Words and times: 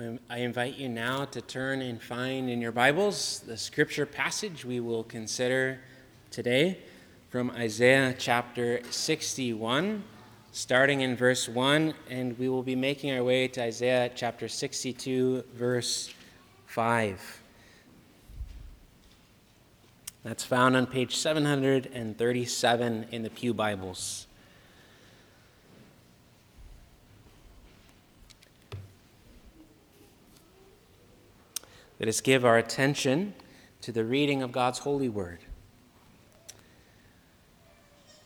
Um, 0.00 0.20
I 0.30 0.38
invite 0.38 0.76
you 0.76 0.88
now 0.88 1.24
to 1.24 1.40
turn 1.40 1.82
and 1.82 2.00
find 2.00 2.48
in 2.48 2.60
your 2.60 2.70
Bibles 2.70 3.40
the 3.40 3.56
scripture 3.56 4.06
passage 4.06 4.64
we 4.64 4.78
will 4.78 5.02
consider 5.02 5.80
today 6.30 6.78
from 7.30 7.50
Isaiah 7.50 8.14
chapter 8.16 8.80
61, 8.90 10.04
starting 10.52 11.00
in 11.00 11.16
verse 11.16 11.48
1, 11.48 11.94
and 12.08 12.38
we 12.38 12.48
will 12.48 12.62
be 12.62 12.76
making 12.76 13.10
our 13.10 13.24
way 13.24 13.48
to 13.48 13.60
Isaiah 13.60 14.08
chapter 14.14 14.46
62, 14.46 15.42
verse 15.54 16.14
5. 16.66 17.42
That's 20.22 20.44
found 20.44 20.76
on 20.76 20.86
page 20.86 21.16
737 21.16 23.06
in 23.10 23.22
the 23.24 23.30
Pew 23.30 23.52
Bibles. 23.52 24.27
Let 31.98 32.08
us 32.08 32.20
give 32.20 32.44
our 32.44 32.56
attention 32.56 33.34
to 33.80 33.90
the 33.90 34.04
reading 34.04 34.40
of 34.40 34.52
God's 34.52 34.80
holy 34.80 35.08
word. 35.08 35.40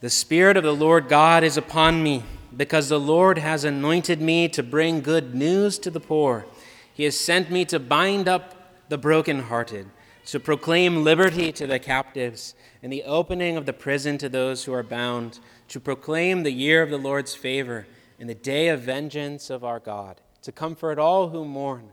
The 0.01 0.11
Spirit 0.11 0.59
of 0.59 0.65
the 0.65 0.75
Lord 0.75 1.09
God 1.09 1.43
is 1.43 1.57
upon 1.57 2.03
me, 2.03 2.23
because 2.55 2.91
the 2.91 3.01
Lord 3.01 3.39
has 3.39 3.65
anointed 3.65 4.21
me 4.21 4.47
to 4.51 4.63
bring 4.63 5.01
good 5.01 5.35
news 5.35 5.79
to 5.79 5.91
the 5.91 6.01
poor. 6.01 6.45
He 6.93 7.05
has 7.05 7.19
sent 7.19 7.51
me 7.51 7.65
to 7.66 7.79
bind 7.79 8.29
up 8.29 8.89
the 8.91 8.99
brokenhearted, 8.99 9.87
to 10.27 10.39
proclaim 10.41 11.02
liberty 11.02 11.51
to 11.52 11.66
the 11.66 11.79
captives, 11.79 12.55
and 12.83 12.93
the 12.93 13.05
opening 13.05 13.57
of 13.57 13.65
the 13.65 13.73
prison 13.73 14.19
to 14.19 14.29
those 14.29 14.65
who 14.65 14.75
are 14.75 14.83
bound, 14.83 15.39
to 15.69 15.80
proclaim 15.80 16.43
the 16.43 16.52
year 16.52 16.83
of 16.83 16.91
the 16.91 16.99
Lord's 16.99 17.35
favor 17.35 17.87
and 18.21 18.29
the 18.29 18.35
day 18.35 18.69
of 18.69 18.83
vengeance 18.83 19.49
of 19.49 19.65
our 19.65 19.80
God, 19.80 20.21
to 20.43 20.52
comfort 20.52 20.99
all 20.99 21.30
who 21.30 21.47
mourn 21.47 21.93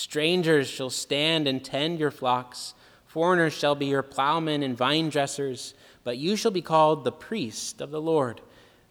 Strangers 0.00 0.66
shall 0.66 0.88
stand 0.88 1.46
and 1.46 1.62
tend 1.62 2.00
your 2.00 2.10
flocks. 2.10 2.72
Foreigners 3.04 3.52
shall 3.52 3.74
be 3.74 3.84
your 3.84 4.02
plowmen 4.02 4.62
and 4.62 4.74
vine 4.74 5.10
dressers, 5.10 5.74
but 6.04 6.16
you 6.16 6.36
shall 6.36 6.50
be 6.50 6.62
called 6.62 7.04
the 7.04 7.12
priest 7.12 7.82
of 7.82 7.90
the 7.90 8.00
Lord. 8.00 8.40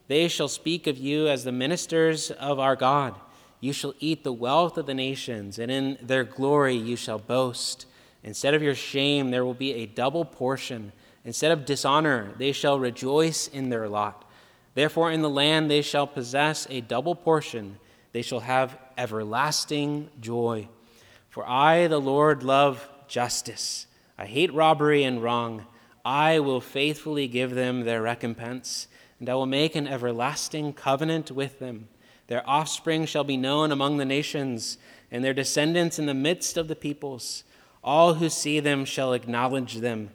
They 0.07 0.27
shall 0.27 0.47
speak 0.47 0.85
of 0.85 0.99
you 0.99 1.27
as 1.27 1.43
the 1.43 1.51
ministers 1.51 2.29
of 2.29 2.59
our 2.59 2.75
God. 2.75 3.15
You 3.59 3.73
shall 3.73 3.95
eat 3.99 4.23
the 4.23 4.31
wealth 4.31 4.77
of 4.77 4.85
the 4.85 4.93
nations, 4.93 5.57
and 5.57 5.71
in 5.71 5.97
their 5.99 6.23
glory 6.23 6.75
you 6.75 6.95
shall 6.95 7.17
boast. 7.17 7.87
Instead 8.23 8.53
of 8.53 8.61
your 8.61 8.75
shame, 8.75 9.31
there 9.31 9.43
will 9.43 9.55
be 9.55 9.73
a 9.73 9.87
double 9.87 10.25
portion. 10.25 10.91
Instead 11.25 11.51
of 11.51 11.65
dishonor, 11.65 12.35
they 12.37 12.51
shall 12.51 12.79
rejoice 12.79 13.47
in 13.47 13.69
their 13.69 13.89
lot. 13.89 14.29
Therefore, 14.75 15.11
in 15.11 15.23
the 15.23 15.29
land 15.29 15.71
they 15.71 15.81
shall 15.81 16.05
possess 16.05 16.67
a 16.69 16.81
double 16.81 17.15
portion. 17.15 17.79
They 18.11 18.21
shall 18.21 18.41
have 18.41 18.77
everlasting 18.95 20.11
joy. 20.21 20.69
For 21.39 21.47
I, 21.47 21.87
the 21.87 22.01
Lord, 22.01 22.43
love 22.43 22.89
justice. 23.07 23.87
I 24.17 24.25
hate 24.25 24.53
robbery 24.53 25.05
and 25.05 25.23
wrong. 25.23 25.67
I 26.03 26.39
will 26.39 26.59
faithfully 26.59 27.29
give 27.29 27.51
them 27.51 27.85
their 27.85 28.01
recompense, 28.01 28.89
and 29.21 29.29
I 29.29 29.35
will 29.35 29.45
make 29.45 29.73
an 29.73 29.87
everlasting 29.87 30.73
covenant 30.73 31.31
with 31.31 31.59
them. 31.59 31.87
Their 32.27 32.43
offspring 32.45 33.05
shall 33.05 33.23
be 33.23 33.37
known 33.37 33.71
among 33.71 33.95
the 33.95 34.03
nations, 34.03 34.77
and 35.09 35.23
their 35.23 35.33
descendants 35.33 35.97
in 35.97 36.07
the 36.07 36.13
midst 36.13 36.57
of 36.57 36.67
the 36.67 36.75
peoples. 36.75 37.45
All 37.85 38.15
who 38.15 38.27
see 38.27 38.59
them 38.59 38.83
shall 38.83 39.13
acknowledge 39.13 39.75
them, 39.75 40.09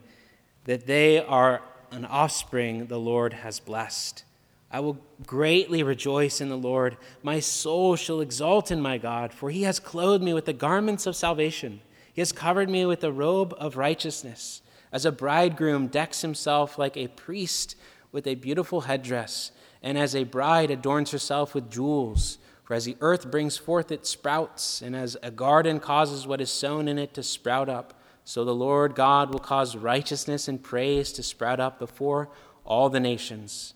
that 0.65 0.85
they 0.85 1.17
are 1.17 1.63
an 1.89 2.05
offspring 2.05 2.85
the 2.85 2.99
Lord 2.99 3.33
has 3.33 3.59
blessed. 3.59 4.23
I 4.71 4.79
will 4.79 4.97
greatly 5.25 5.83
rejoice 5.83 6.41
in 6.41 6.49
the 6.49 6.57
Lord. 6.57 6.97
My 7.23 7.39
soul 7.39 7.95
shall 7.95 8.21
exult 8.21 8.71
in 8.71 8.81
my 8.81 8.97
God, 8.97 9.33
for 9.33 9.49
he 9.49 9.63
has 9.63 9.79
clothed 9.79 10.23
me 10.23 10.33
with 10.33 10.45
the 10.45 10.53
garments 10.53 11.05
of 11.05 11.15
salvation. 11.15 11.81
He 12.13 12.21
has 12.21 12.31
covered 12.31 12.69
me 12.69 12.85
with 12.85 13.01
the 13.01 13.11
robe 13.11 13.53
of 13.57 13.77
righteousness. 13.77 14.61
As 14.91 15.05
a 15.05 15.11
bridegroom 15.11 15.87
decks 15.87 16.21
himself 16.21 16.77
like 16.77 16.97
a 16.97 17.09
priest 17.09 17.75
with 18.11 18.25
a 18.25 18.35
beautiful 18.35 18.81
headdress, 18.81 19.51
and 19.83 19.97
as 19.97 20.15
a 20.15 20.23
bride 20.23 20.71
adorns 20.71 21.11
herself 21.11 21.53
with 21.53 21.69
jewels. 21.69 22.37
For 22.63 22.73
as 22.73 22.85
the 22.85 22.97
earth 23.01 23.29
brings 23.29 23.57
forth 23.57 23.91
its 23.91 24.09
sprouts, 24.09 24.81
and 24.81 24.95
as 24.95 25.15
a 25.21 25.29
garden 25.29 25.79
causes 25.79 26.25
what 26.25 26.41
is 26.41 26.49
sown 26.49 26.87
in 26.87 26.97
it 26.97 27.13
to 27.13 27.23
sprout 27.23 27.69
up, 27.69 27.93
so 28.23 28.43
the 28.43 28.55
Lord 28.55 28.95
God 28.95 29.31
will 29.31 29.39
cause 29.39 29.75
righteousness 29.75 30.47
and 30.47 30.63
praise 30.63 31.11
to 31.11 31.21
sprout 31.21 31.59
up 31.59 31.77
before 31.77 32.29
all 32.63 32.89
the 32.89 32.99
nations. 32.99 33.75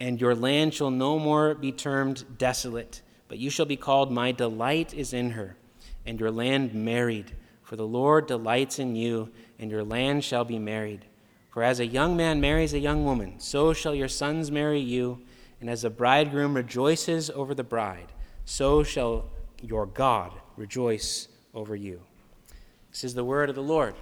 and 0.00 0.20
your 0.20 0.34
land 0.34 0.72
shall 0.72 0.90
no 0.90 1.18
more 1.18 1.54
be 1.54 1.70
termed 1.70 2.24
desolate, 2.38 3.02
but 3.28 3.38
you 3.38 3.50
shall 3.50 3.66
be 3.66 3.76
called, 3.76 4.10
My 4.10 4.32
delight 4.32 4.94
is 4.94 5.12
in 5.12 5.32
her, 5.32 5.56
and 6.06 6.18
your 6.18 6.30
land 6.30 6.74
married. 6.74 7.36
For 7.62 7.76
the 7.76 7.86
Lord 7.86 8.26
delights 8.26 8.78
in 8.78 8.96
you, 8.96 9.30
and 9.58 9.70
your 9.70 9.84
land 9.84 10.24
shall 10.24 10.44
be 10.44 10.58
married. 10.58 11.04
For 11.50 11.62
as 11.62 11.78
a 11.78 11.86
young 11.86 12.16
man 12.16 12.40
marries 12.40 12.72
a 12.72 12.78
young 12.78 13.04
woman, 13.04 13.38
so 13.38 13.72
shall 13.72 13.94
your 13.94 14.08
sons 14.08 14.50
marry 14.50 14.80
you, 14.80 15.20
and 15.60 15.68
as 15.68 15.84
a 15.84 15.90
bridegroom 15.90 16.54
rejoices 16.54 17.28
over 17.30 17.54
the 17.54 17.62
bride, 17.62 18.12
so 18.44 18.82
shall 18.82 19.26
your 19.60 19.86
God 19.86 20.32
rejoice 20.56 21.28
over 21.54 21.76
you. 21.76 22.00
This 22.90 23.04
is 23.04 23.14
the 23.14 23.24
word 23.24 23.50
of 23.50 23.54
the 23.54 23.62
Lord. 23.62 23.94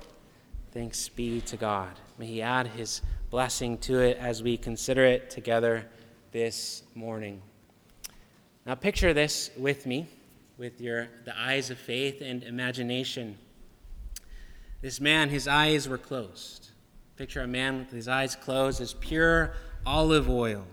Thanks 0.73 1.09
be 1.09 1.41
to 1.43 1.57
God. 1.57 1.93
May 2.19 2.27
He 2.27 2.43
add 2.43 2.67
His 2.69 3.03
blessing 3.31 3.79
to 3.79 4.01
it 4.01 4.19
as 4.19 4.43
we 4.43 4.57
consider 4.57 5.05
it 5.05 5.31
together 5.31 5.87
this 6.33 6.83
morning. 6.95 7.43
Now, 8.67 8.75
picture 8.75 9.15
this 9.15 9.51
with 9.57 9.87
me, 9.87 10.07
with 10.59 10.81
your, 10.81 11.09
the 11.25 11.39
eyes 11.39 11.71
of 11.71 11.79
faith 11.79 12.21
and 12.21 12.43
imagination. 12.43 13.39
This 14.83 15.01
man, 15.01 15.31
his 15.31 15.49
eyes 15.49 15.89
were 15.89 15.99
closed. 15.99 16.71
Picture 17.17 17.41
a 17.41 17.49
man 17.49 17.79
with 17.79 17.91
his 17.91 18.07
eyes 18.07 18.37
closed 18.37 18.81
as 18.81 18.95
pure 18.95 19.55
olive 19.87 20.29
oil 20.29 20.65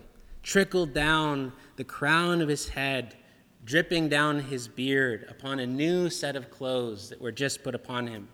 trickled 0.46 0.94
down 0.94 1.52
the 1.74 1.82
crown 1.82 2.40
of 2.40 2.48
his 2.48 2.68
head, 2.68 3.16
dripping 3.64 4.08
down 4.08 4.38
his 4.38 4.68
beard 4.68 5.26
upon 5.28 5.58
a 5.58 5.66
new 5.66 6.08
set 6.08 6.36
of 6.36 6.50
clothes 6.52 7.08
that 7.08 7.20
were 7.20 7.32
just 7.32 7.64
put 7.64 7.74
upon 7.74 8.06
him. 8.06 8.28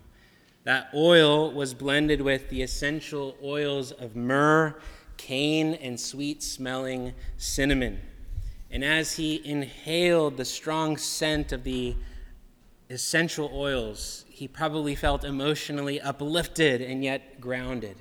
That 0.63 0.89
oil 0.93 1.51
was 1.51 1.73
blended 1.73 2.21
with 2.21 2.49
the 2.49 2.61
essential 2.61 3.35
oils 3.43 3.91
of 3.91 4.15
myrrh, 4.15 4.79
cane, 5.17 5.73
and 5.73 5.99
sweet 5.99 6.41
smelling 6.41 7.13
cinnamon. 7.37 7.99
And 8.71 8.83
as 8.83 9.17
he 9.17 9.41
inhaled 9.45 10.37
the 10.37 10.45
strong 10.45 10.95
scent 10.97 11.51
of 11.51 11.63
the 11.63 11.95
essential 12.89 13.51
oils, 13.53 14.23
he 14.29 14.47
probably 14.47 14.95
felt 14.95 15.25
emotionally 15.25 15.99
uplifted 15.99 16.81
and 16.81 17.03
yet 17.03 17.41
grounded. 17.41 17.97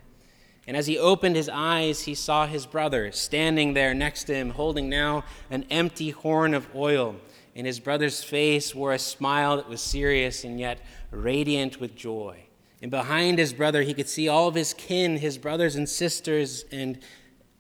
And 0.67 0.77
as 0.77 0.87
he 0.87 0.97
opened 0.97 1.35
his 1.35 1.49
eyes, 1.49 2.03
he 2.03 2.15
saw 2.15 2.47
his 2.47 2.67
brother 2.67 3.11
standing 3.11 3.75
there 3.75 3.93
next 3.93 4.25
to 4.25 4.35
him, 4.35 4.51
holding 4.51 4.89
now 4.89 5.25
an 5.51 5.67
empty 5.69 6.11
horn 6.11 6.55
of 6.55 6.69
oil. 6.77 7.17
And 7.57 7.67
his 7.67 7.81
brother's 7.81 8.23
face 8.23 8.73
wore 8.73 8.93
a 8.93 8.99
smile 8.99 9.57
that 9.57 9.69
was 9.69 9.83
serious 9.83 10.45
and 10.45 10.61
yet 10.61 10.79
radiant 11.11 11.81
with 11.81 11.97
joy. 11.97 12.47
And 12.83 12.91
behind 12.91 13.39
his 13.39 13.53
brother, 13.53 13.83
he 13.83 13.95
could 13.95 14.09
see 14.09 14.29
all 14.29 14.49
of 14.49 14.57
his 14.57 14.75
kin, 14.75 15.17
his 15.17 15.39
brothers 15.39 15.77
and 15.77 15.89
sisters 15.89 16.65
and 16.73 16.99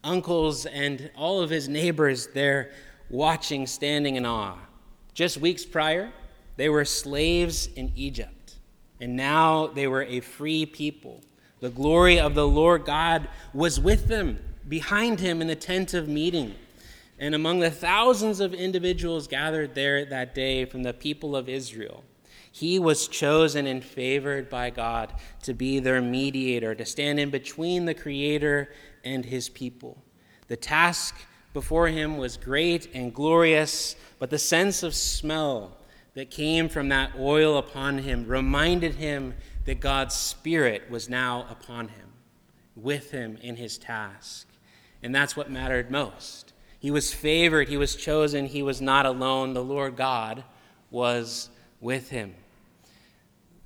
uncles, 0.02 0.66
and 0.66 1.12
all 1.16 1.40
of 1.40 1.48
his 1.48 1.68
neighbors 1.68 2.26
there 2.34 2.72
watching, 3.08 3.68
standing 3.68 4.16
in 4.16 4.26
awe. 4.26 4.58
Just 5.14 5.36
weeks 5.36 5.64
prior, 5.64 6.12
they 6.56 6.68
were 6.68 6.84
slaves 6.84 7.68
in 7.76 7.92
Egypt. 7.94 8.56
And 9.00 9.16
now 9.16 9.68
they 9.68 9.86
were 9.86 10.02
a 10.02 10.20
free 10.20 10.66
people, 10.66 11.22
The 11.60 11.70
glory 11.70 12.18
of 12.18 12.34
the 12.34 12.46
Lord 12.46 12.84
God 12.84 13.28
was 13.54 13.78
with 13.78 14.08
them, 14.08 14.40
behind 14.68 15.20
him 15.20 15.40
in 15.40 15.46
the 15.46 15.54
tent 15.54 15.94
of 15.94 16.08
meeting. 16.08 16.56
And 17.18 17.36
among 17.36 17.60
the 17.60 17.70
thousands 17.70 18.40
of 18.40 18.52
individuals 18.54 19.28
gathered 19.28 19.76
there 19.76 20.04
that 20.04 20.34
day 20.34 20.64
from 20.64 20.82
the 20.82 20.92
people 20.92 21.36
of 21.36 21.48
Israel, 21.48 22.02
he 22.52 22.78
was 22.78 23.08
chosen 23.08 23.66
and 23.66 23.82
favored 23.82 24.50
by 24.50 24.68
God 24.68 25.14
to 25.42 25.54
be 25.54 25.80
their 25.80 26.02
mediator, 26.02 26.74
to 26.74 26.84
stand 26.84 27.18
in 27.18 27.30
between 27.30 27.86
the 27.86 27.94
Creator 27.94 28.72
and 29.02 29.24
his 29.24 29.48
people. 29.48 30.04
The 30.48 30.56
task 30.56 31.14
before 31.54 31.88
him 31.88 32.18
was 32.18 32.36
great 32.36 32.94
and 32.94 33.14
glorious, 33.14 33.96
but 34.18 34.28
the 34.28 34.38
sense 34.38 34.82
of 34.82 34.94
smell 34.94 35.78
that 36.14 36.30
came 36.30 36.68
from 36.68 36.90
that 36.90 37.12
oil 37.18 37.56
upon 37.56 37.98
him 37.98 38.26
reminded 38.26 38.96
him 38.96 39.34
that 39.64 39.80
God's 39.80 40.14
Spirit 40.14 40.90
was 40.90 41.08
now 41.08 41.46
upon 41.48 41.88
him, 41.88 42.12
with 42.76 43.12
him 43.12 43.38
in 43.40 43.56
his 43.56 43.78
task. 43.78 44.46
And 45.02 45.14
that's 45.14 45.36
what 45.36 45.50
mattered 45.50 45.90
most. 45.90 46.52
He 46.78 46.90
was 46.90 47.14
favored, 47.14 47.68
he 47.68 47.78
was 47.78 47.96
chosen, 47.96 48.44
he 48.44 48.62
was 48.62 48.82
not 48.82 49.06
alone. 49.06 49.54
The 49.54 49.64
Lord 49.64 49.96
God 49.96 50.44
was 50.90 51.48
with 51.80 52.10
him. 52.10 52.34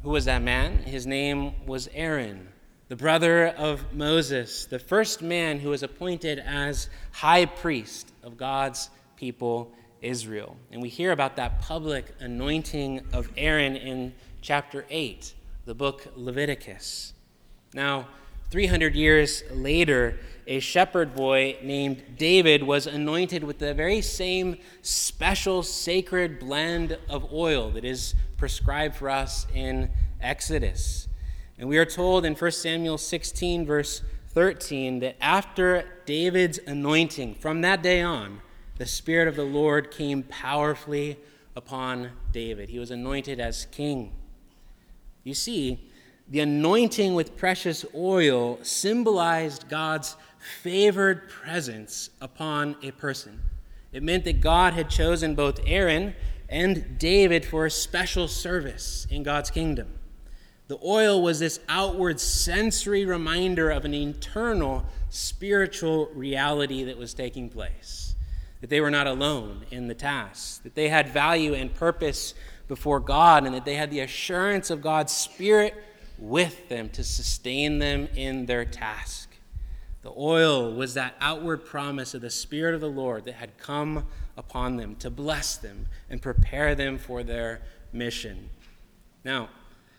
Who 0.06 0.12
was 0.12 0.26
that 0.26 0.41
man? 0.41 0.79
His 0.85 1.05
name 1.05 1.67
was 1.67 1.88
Aaron, 1.93 2.47
the 2.87 2.94
brother 2.94 3.49
of 3.49 3.93
Moses, 3.93 4.64
the 4.64 4.79
first 4.79 5.20
man 5.20 5.58
who 5.58 5.70
was 5.70 5.82
appointed 5.82 6.38
as 6.38 6.88
high 7.11 7.44
priest 7.44 8.12
of 8.23 8.37
God's 8.37 8.88
people, 9.17 9.73
Israel. 10.00 10.56
And 10.70 10.81
we 10.81 10.91
hear 10.91 11.11
about 11.11 11.35
that 11.35 11.61
public 11.61 12.14
anointing 12.20 13.00
of 13.12 13.29
Aaron 13.37 13.75
in 13.75 14.14
chapter 14.43 14.87
8 14.91 15.35
the 15.64 15.75
book 15.75 16.06
Leviticus. 16.14 17.12
Now, 17.75 18.06
300 18.50 18.94
years 18.94 19.43
later, 19.50 20.19
a 20.46 20.60
shepherd 20.60 21.14
boy 21.14 21.56
named 21.62 22.02
David 22.16 22.62
was 22.62 22.87
anointed 22.87 23.43
with 23.43 23.58
the 23.58 23.75
very 23.75 24.00
same 24.00 24.56
special 24.82 25.62
sacred 25.62 26.38
blend 26.38 26.96
of 27.08 27.32
oil 27.32 27.70
that 27.70 27.84
is 27.84 28.14
prescribed 28.37 28.94
for 28.94 29.10
us 29.10 29.46
in 29.52 29.90
Exodus. 30.20 31.08
And 31.58 31.69
we 31.69 31.78
are 31.78 31.84
told 31.84 32.25
in 32.25 32.34
1 32.34 32.50
Samuel 32.52 32.98
16, 32.98 33.66
verse 33.66 34.02
13, 34.28 35.00
that 35.00 35.16
after 35.20 35.84
David's 36.04 36.60
anointing, 36.66 37.34
from 37.37 37.62
that 37.62 37.82
day 37.82 38.02
on, 38.02 38.40
the 38.76 38.87
Spirit 38.87 39.26
of 39.26 39.37
the 39.37 39.44
Lord 39.44 39.90
came 39.90 40.22
powerfully 40.22 41.19
upon 41.56 42.10
David. 42.31 42.69
He 42.69 42.78
was 42.78 42.90
anointed 42.90 43.40
as 43.40 43.66
king. 43.72 44.12
You 45.25 45.34
see, 45.34 45.86
the 46.28 46.40
anointing 46.40 47.14
with 47.14 47.37
precious 47.37 47.84
oil 47.94 48.58
symbolized 48.62 49.69
God's 49.69 50.17
favored 50.62 51.28
presence 51.28 52.11
upon 52.20 52.76
a 52.82 52.90
person. 52.93 53.40
It 53.93 54.02
meant 54.02 54.25
that 54.25 54.40
God 54.40 54.75
had 54.75 54.90
chosen 54.90 55.34
both 55.34 55.61
Aaron 55.67 56.14
and 56.49 56.99
David 56.99 57.44
for 57.44 57.67
a 57.67 57.70
special 57.70 58.28
service 58.28 59.06
in 59.11 59.23
God's 59.23 59.50
kingdom. 59.50 59.88
The 60.69 60.78
oil 60.84 61.23
was 61.23 61.38
this 61.38 61.61
outward 61.69 62.19
sensory 62.19 63.05
reminder 63.05 63.70
of 63.70 63.84
an 63.84 63.94
internal 63.94 64.84
spiritual 65.11 66.06
reality 66.12 66.82
that 66.84 66.99
was 66.99 67.14
taking 67.14 67.49
place. 67.49 68.14
That 68.61 68.70
they 68.70 68.81
were 68.81 68.90
not 68.90 69.06
alone 69.06 69.64
in 69.70 69.87
the 69.87 69.94
task, 69.94 70.64
that 70.64 70.75
they 70.75 70.88
had 70.88 71.08
value 71.08 71.55
and 71.55 71.73
purpose 71.73 72.34
before 72.67 72.99
God 72.99 73.46
and 73.46 73.55
that 73.55 73.64
they 73.64 73.76
had 73.76 73.93
the 73.93 74.00
assurance 74.00 74.70
of 74.70 74.82
God's 74.82 75.12
Spirit 75.12 75.75
with 76.18 76.68
them 76.68 76.88
to 76.90 77.04
sustain 77.04 77.78
them 77.78 78.08
in 78.14 78.46
their 78.46 78.64
task. 78.64 79.30
The 80.02 80.12
oil 80.16 80.72
was 80.72 80.94
that 80.94 81.16
outward 81.20 81.64
promise 81.64 82.14
of 82.14 82.20
the 82.20 82.30
Spirit 82.30 82.74
of 82.74 82.80
the 82.80 82.88
Lord 82.88 83.24
that 83.24 83.34
had 83.34 83.58
come 83.58 84.06
upon 84.36 84.76
them 84.76 84.94
to 84.96 85.10
bless 85.10 85.56
them 85.56 85.88
and 86.08 86.22
prepare 86.22 86.74
them 86.74 86.96
for 86.96 87.22
their 87.22 87.62
mission. 87.92 88.50
Now, 89.24 89.48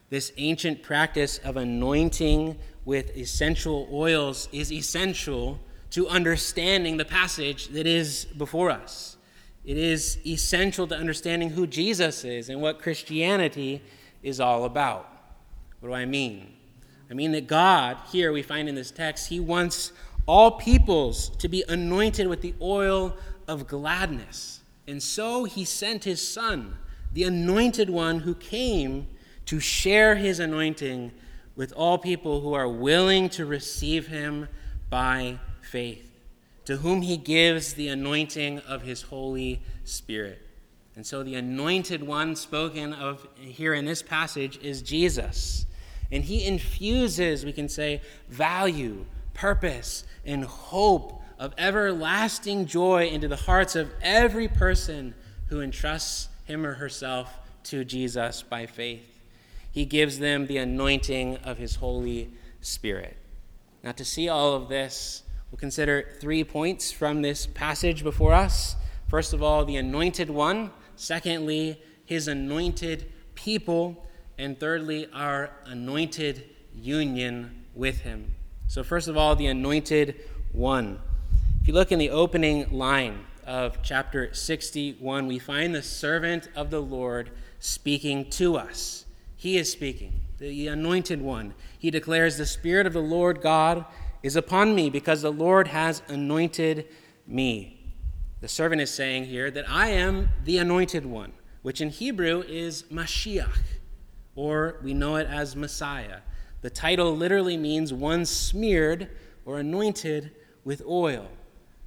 this 0.09 0.31
ancient 0.37 0.81
practice 0.81 1.39
of 1.39 1.57
anointing 1.57 2.57
with 2.85 3.15
essential 3.17 3.89
oils 3.91 4.47
is 4.53 4.71
essential 4.71 5.59
to 5.91 6.07
understanding 6.07 6.95
the 6.95 7.05
passage 7.05 7.67
that 7.69 7.85
is 7.85 8.25
before 8.37 8.71
us. 8.71 9.17
It 9.65 9.77
is 9.77 10.17
essential 10.25 10.87
to 10.87 10.95
understanding 10.95 11.49
who 11.49 11.67
Jesus 11.67 12.23
is 12.23 12.47
and 12.47 12.61
what 12.61 12.81
Christianity 12.81 13.81
is 14.23 14.39
all 14.39 14.63
about. 14.63 15.16
What 15.87 15.95
do 15.95 16.01
I 16.01 16.05
mean? 16.05 16.53
I 17.09 17.13
mean 17.13 17.31
that 17.31 17.47
God, 17.47 17.97
here 18.11 18.33
we 18.33 18.41
find 18.41 18.67
in 18.67 18.75
this 18.75 18.91
text, 18.91 19.29
He 19.29 19.39
wants 19.39 19.93
all 20.25 20.51
peoples 20.51 21.29
to 21.37 21.47
be 21.47 21.63
anointed 21.69 22.27
with 22.27 22.41
the 22.41 22.53
oil 22.61 23.15
of 23.47 23.67
gladness. 23.67 24.61
And 24.87 25.01
so 25.01 25.45
He 25.45 25.63
sent 25.63 26.03
His 26.03 26.27
Son, 26.27 26.77
the 27.13 27.23
anointed 27.23 27.89
one 27.89 28.19
who 28.19 28.35
came 28.35 29.07
to 29.45 29.61
share 29.61 30.15
His 30.15 30.39
anointing 30.39 31.13
with 31.55 31.71
all 31.71 31.97
people 31.97 32.41
who 32.41 32.53
are 32.53 32.67
willing 32.67 33.29
to 33.29 33.45
receive 33.45 34.07
Him 34.07 34.49
by 34.89 35.39
faith 35.61 36.07
to 36.67 36.75
whom 36.75 37.01
he 37.01 37.15
gives 37.15 37.75
the 37.75 37.87
anointing 37.87 38.59
of 38.59 38.81
his 38.81 39.03
Holy 39.03 39.61
Spirit. 39.85 40.45
And 40.97 41.07
so 41.07 41.23
the 41.23 41.35
anointed 41.35 42.03
one 42.03 42.35
spoken 42.35 42.91
of 42.91 43.25
here 43.39 43.73
in 43.73 43.85
this 43.85 44.01
passage 44.01 44.59
is 44.61 44.81
Jesus. 44.81 45.65
And 46.11 46.23
he 46.23 46.45
infuses, 46.45 47.45
we 47.45 47.53
can 47.53 47.69
say, 47.69 48.01
value, 48.29 49.05
purpose, 49.33 50.03
and 50.25 50.45
hope 50.45 51.21
of 51.37 51.53
everlasting 51.57 52.65
joy 52.65 53.07
into 53.07 53.27
the 53.27 53.35
hearts 53.35 53.75
of 53.75 53.91
every 54.01 54.47
person 54.47 55.13
who 55.47 55.61
entrusts 55.61 56.29
him 56.45 56.65
or 56.65 56.73
herself 56.73 57.39
to 57.63 57.83
Jesus 57.83 58.41
by 58.41 58.65
faith. 58.65 59.21
He 59.71 59.85
gives 59.85 60.19
them 60.19 60.47
the 60.47 60.57
anointing 60.57 61.37
of 61.37 61.57
his 61.57 61.75
Holy 61.75 62.31
Spirit. 62.61 63.17
Now, 63.83 63.91
to 63.91 64.05
see 64.05 64.27
all 64.29 64.53
of 64.53 64.69
this, 64.69 65.23
We'll 65.51 65.59
consider 65.59 66.09
three 66.19 66.43
points 66.43 66.91
from 66.91 67.21
this 67.21 67.45
passage 67.45 68.03
before 68.03 68.33
us. 68.33 68.75
First 69.07 69.33
of 69.33 69.41
all, 69.41 69.63
the 69.63 69.77
anointed 69.77 70.29
one. 70.29 70.71
Secondly, 70.97 71.81
his 72.05 72.27
anointed 72.27 73.05
people. 73.33 74.05
And 74.37 74.59
thirdly, 74.59 75.07
our 75.13 75.51
anointed 75.65 76.43
union 76.73 77.65
with 77.73 78.01
him. 78.01 78.35
So, 78.67 78.83
first 78.83 79.07
of 79.07 79.17
all, 79.17 79.35
the 79.35 79.47
anointed 79.47 80.15
one. 80.51 80.99
If 81.61 81.67
you 81.67 81.73
look 81.73 81.91
in 81.91 81.99
the 81.99 82.09
opening 82.09 82.69
line 82.71 83.25
of 83.45 83.81
chapter 83.81 84.33
61, 84.33 85.27
we 85.27 85.39
find 85.39 85.73
the 85.73 85.81
servant 85.81 86.49
of 86.55 86.69
the 86.69 86.81
Lord 86.81 87.31
speaking 87.59 88.29
to 88.31 88.57
us. 88.57 89.05
He 89.35 89.57
is 89.57 89.71
speaking, 89.71 90.21
the 90.37 90.67
anointed 90.67 91.21
one. 91.21 91.53
He 91.79 91.89
declares, 91.91 92.37
The 92.37 92.45
Spirit 92.45 92.85
of 92.85 92.93
the 92.93 92.99
Lord 92.99 93.41
God 93.41 93.85
is 94.23 94.35
upon 94.35 94.75
me 94.75 94.89
because 94.89 95.21
the 95.21 95.31
Lord 95.31 95.69
has 95.69 96.01
anointed 96.07 96.87
me. 97.25 97.93
The 98.41 98.47
servant 98.47 98.81
is 98.81 98.93
saying 98.93 99.25
here 99.25 99.49
that 99.51 99.69
I 99.69 99.89
am 99.89 100.29
the 100.43 100.57
anointed 100.57 101.05
one, 101.05 101.33
which 101.61 101.81
in 101.81 101.89
Hebrew 101.89 102.43
is 102.47 102.83
Mashiach, 102.83 103.57
or 104.37 104.77
we 104.83 104.93
know 104.93 105.15
it 105.17 105.27
as 105.27 105.55
Messiah. 105.55 106.19
The 106.61 106.69
title 106.69 107.17
literally 107.17 107.57
means 107.57 107.91
one 107.91 108.23
smeared 108.25 109.09
or 109.45 109.59
anointed 109.59 110.31
with 110.63 110.81
oil. 110.87 111.27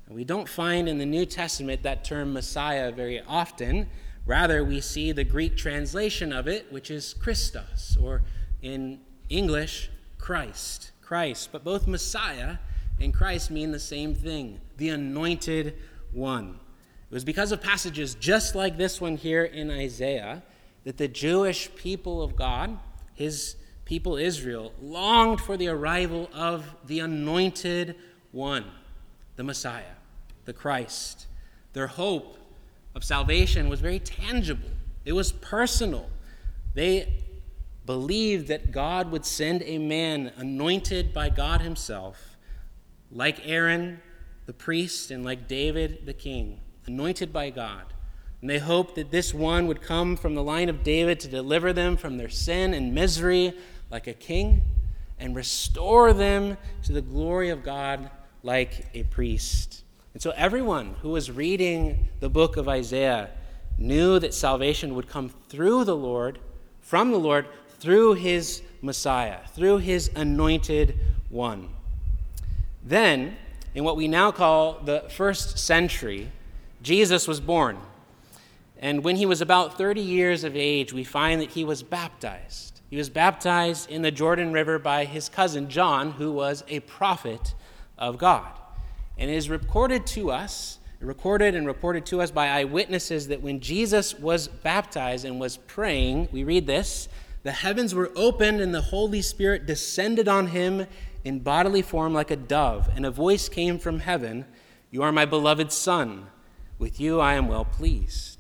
And 0.07 0.17
we 0.17 0.25
don't 0.25 0.49
find 0.49 0.89
in 0.89 0.99
the 0.99 1.07
New 1.07 1.25
Testament 1.25 1.85
that 1.85 2.05
term 2.05 2.33
Messiah 2.33 2.91
very 2.91 3.23
often. 3.23 3.89
Rather, 4.27 4.65
we 4.65 4.81
see 4.81 5.13
the 5.13 5.23
Greek 5.25 5.57
translation 5.57 6.33
of 6.33 6.49
it, 6.49 6.71
which 6.73 6.91
is 6.91 7.15
Christos, 7.15 7.97
or 8.01 8.23
in 8.61 9.01
English, 9.29 9.89
Christ. 10.19 10.91
Christ. 11.01 11.51
But 11.53 11.63
both 11.63 11.87
Messiah 11.87 12.57
and 13.01 13.15
Christ 13.15 13.51
mean 13.51 13.71
the 13.71 13.81
same 13.81 14.15
thing 14.15 14.61
the 14.77 14.89
anointed 14.89 15.77
one. 16.13 16.59
It 17.11 17.15
was 17.15 17.25
because 17.25 17.53
of 17.53 17.61
passages 17.61 18.15
just 18.15 18.55
like 18.55 18.77
this 18.77 19.01
one 19.01 19.17
here 19.17 19.45
in 19.45 19.71
Isaiah 19.71 20.43
that 20.91 20.97
the 20.97 21.07
Jewish 21.07 21.73
people 21.77 22.21
of 22.21 22.35
God, 22.35 22.77
his 23.15 23.55
people 23.85 24.17
Israel, 24.17 24.73
longed 24.83 25.41
for 25.41 25.57
the 25.57 25.69
arrival 25.69 26.29
of 26.35 26.75
the 26.85 26.99
anointed 26.99 27.95
one, 28.33 28.65
the 29.37 29.45
Messiah, 29.45 29.95
the 30.47 30.53
Christ. 30.53 31.29
Their 31.75 31.87
hope 31.87 32.39
of 32.97 33.05
salvation 33.05 33.69
was 33.69 33.79
very 33.79 34.01
tangible, 34.01 34.69
it 35.05 35.13
was 35.13 35.31
personal. 35.31 36.11
They 36.75 37.23
believed 37.87 38.49
that 38.49 38.73
God 38.73 39.13
would 39.13 39.25
send 39.25 39.63
a 39.63 39.79
man 39.79 40.33
anointed 40.37 41.15
by 41.15 41.29
God 41.29 41.61
Himself, 41.61 42.37
like 43.13 43.47
Aaron 43.47 44.01
the 44.47 44.53
priest 44.53 45.13
and 45.13 45.25
like 45.25 45.47
David 45.47 46.05
the 46.05 46.15
king, 46.15 46.59
anointed 46.85 47.33
by 47.33 47.51
God. 47.51 47.85
And 48.41 48.49
they 48.49 48.59
hoped 48.59 48.95
that 48.95 49.11
this 49.11 49.35
one 49.35 49.67
would 49.67 49.83
come 49.83 50.17
from 50.17 50.35
the 50.35 50.43
line 50.43 50.69
of 50.69 50.83
David 50.83 51.21
to 51.21 51.29
deliver 51.29 51.73
them 51.73 51.97
from 51.97 52.17
their 52.17 52.29
sin 52.29 52.73
and 52.73 52.95
misery 52.95 53.53
like 53.91 54.07
a 54.07 54.15
king, 54.15 54.63
and 55.19 55.37
restore 55.37 56.13
them 56.13 56.57
to 56.85 56.93
the 56.93 57.03
glory 57.03 57.51
of 57.51 57.63
God 57.63 58.11
like 58.43 58.87
a 58.95 59.03
priest. 59.05 59.85
And 60.15 60.23
so 60.23 60.31
everyone 60.37 60.95
who 61.03 61.11
was 61.11 61.31
reading 61.31 62.09
the 62.21 62.31
book 62.31 62.57
of 62.57 62.69
Isaiah 62.69 63.31
knew 63.77 64.19
that 64.19 64.33
salvation 64.33 64.95
would 64.95 65.09
come 65.09 65.29
through 65.29 65.85
the 65.85 65.97
Lord, 65.97 66.39
from 66.81 67.11
the 67.11 67.19
Lord, 67.19 67.47
through 67.79 68.15
his 68.15 68.63
Messiah, 68.83 69.41
through 69.55 69.79
his 69.79 70.11
anointed 70.15 70.99
one. 71.29 71.69
Then, 72.83 73.37
in 73.75 73.85
what 73.85 73.97
we 73.97 74.09
now 74.09 74.33
call 74.33 74.81
the 74.81 75.05
first 75.11 75.59
century, 75.59 76.31
Jesus 76.83 77.29
was 77.29 77.41
born. 77.41 77.79
And 78.81 79.05
when 79.05 79.17
he 79.17 79.27
was 79.27 79.43
about 79.43 79.77
30 79.77 80.01
years 80.01 80.43
of 80.43 80.57
age, 80.57 80.93
we 80.93 81.05
find 81.05 81.41
that 81.43 81.51
he 81.51 81.65
was 81.65 81.83
baptized. 81.83 82.81
He 82.89 82.97
was 82.97 83.11
baptized 83.11 83.91
in 83.91 84.01
the 84.01 84.11
Jordan 84.11 84.53
River 84.53 84.79
by 84.79 85.05
his 85.05 85.29
cousin 85.29 85.69
John, 85.69 86.13
who 86.13 86.33
was 86.33 86.65
a 86.67 86.81
prophet 86.81 87.55
of 87.99 88.17
God. 88.17 88.59
And 89.19 89.31
it 89.31 89.35
is 89.35 89.51
recorded 89.51 90.07
to 90.09 90.31
us, 90.31 90.79
recorded 90.99 91.55
and 91.55 91.67
reported 91.67 92.07
to 92.07 92.23
us 92.23 92.31
by 92.31 92.49
eyewitnesses 92.49 93.29
that 93.29 93.43
when 93.43 93.61
Jesus 93.61 94.19
was 94.19 94.49
baptized 94.49 95.27
and 95.27 95.39
was 95.39 95.59
praying, 95.59 96.29
we 96.33 96.43
read 96.43 96.67
this 96.67 97.09
the 97.43 97.53
heavens 97.53 97.95
were 97.95 98.13
opened 98.17 98.61
and 98.61 98.75
the 98.75 98.81
Holy 98.81 99.23
Spirit 99.23 99.67
descended 99.67 100.29
on 100.29 100.49
him 100.49 100.87
in 101.25 101.41
bodily 101.41 101.83
form 101.83 102.13
like 102.13 102.31
a 102.31 102.37
dove, 102.37 102.91
and 102.95 103.07
a 103.07 103.11
voice 103.11 103.49
came 103.49 103.79
from 103.79 104.01
heaven 104.01 104.47
You 104.91 105.03
are 105.03 105.13
my 105.13 105.27
beloved 105.27 105.71
Son. 105.71 106.27
With 106.79 106.99
you 106.99 107.21
I 107.21 107.35
am 107.35 107.47
well 107.47 107.65
pleased. 107.67 108.40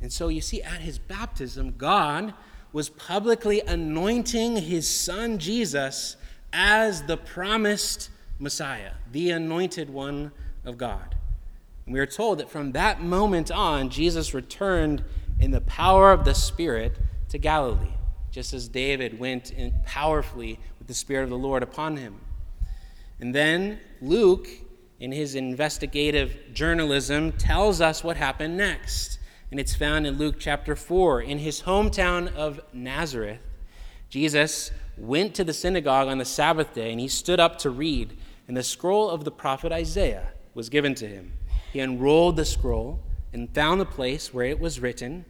And 0.00 0.12
so 0.12 0.28
you 0.28 0.40
see, 0.40 0.62
at 0.62 0.80
his 0.80 0.98
baptism, 0.98 1.74
God 1.76 2.34
was 2.72 2.88
publicly 2.88 3.60
anointing 3.60 4.56
his 4.56 4.88
son 4.88 5.38
Jesus 5.38 6.16
as 6.52 7.02
the 7.02 7.16
promised 7.16 8.10
Messiah, 8.38 8.92
the 9.12 9.30
anointed 9.30 9.90
one 9.90 10.32
of 10.64 10.78
God. 10.78 11.14
And 11.84 11.94
we 11.94 12.00
are 12.00 12.06
told 12.06 12.38
that 12.38 12.50
from 12.50 12.72
that 12.72 13.02
moment 13.02 13.50
on, 13.50 13.90
Jesus 13.90 14.34
returned 14.34 15.04
in 15.38 15.50
the 15.50 15.60
power 15.62 16.12
of 16.12 16.24
the 16.24 16.34
Spirit 16.34 16.98
to 17.28 17.38
Galilee, 17.38 17.94
just 18.30 18.54
as 18.54 18.68
David 18.68 19.18
went 19.18 19.50
in 19.50 19.74
powerfully 19.84 20.58
with 20.78 20.86
the 20.88 20.94
Spirit 20.94 21.24
of 21.24 21.30
the 21.30 21.38
Lord 21.38 21.62
upon 21.62 21.96
him. 21.96 22.20
And 23.20 23.34
then 23.34 23.80
Luke, 24.00 24.48
in 24.98 25.12
his 25.12 25.34
investigative 25.34 26.36
journalism, 26.52 27.32
tells 27.32 27.80
us 27.80 28.02
what 28.02 28.16
happened 28.16 28.56
next. 28.56 29.18
And 29.50 29.58
it's 29.58 29.74
found 29.74 30.06
in 30.06 30.16
Luke 30.16 30.36
chapter 30.38 30.76
4. 30.76 31.22
In 31.22 31.38
his 31.38 31.62
hometown 31.62 32.34
of 32.34 32.60
Nazareth, 32.72 33.40
Jesus 34.08 34.70
went 34.96 35.34
to 35.34 35.44
the 35.44 35.52
synagogue 35.52 36.08
on 36.08 36.18
the 36.18 36.24
Sabbath 36.24 36.74
day 36.74 36.92
and 36.92 37.00
he 37.00 37.08
stood 37.08 37.40
up 37.40 37.58
to 37.58 37.70
read 37.70 38.16
and 38.46 38.56
the 38.56 38.62
scroll 38.62 39.08
of 39.08 39.24
the 39.24 39.30
prophet 39.30 39.72
Isaiah 39.72 40.32
was 40.54 40.68
given 40.68 40.94
to 40.96 41.06
him. 41.06 41.32
He 41.72 41.80
unrolled 41.80 42.36
the 42.36 42.44
scroll 42.44 43.00
and 43.32 43.52
found 43.54 43.80
the 43.80 43.86
place 43.86 44.34
where 44.34 44.46
it 44.46 44.58
was 44.58 44.80
written, 44.80 45.24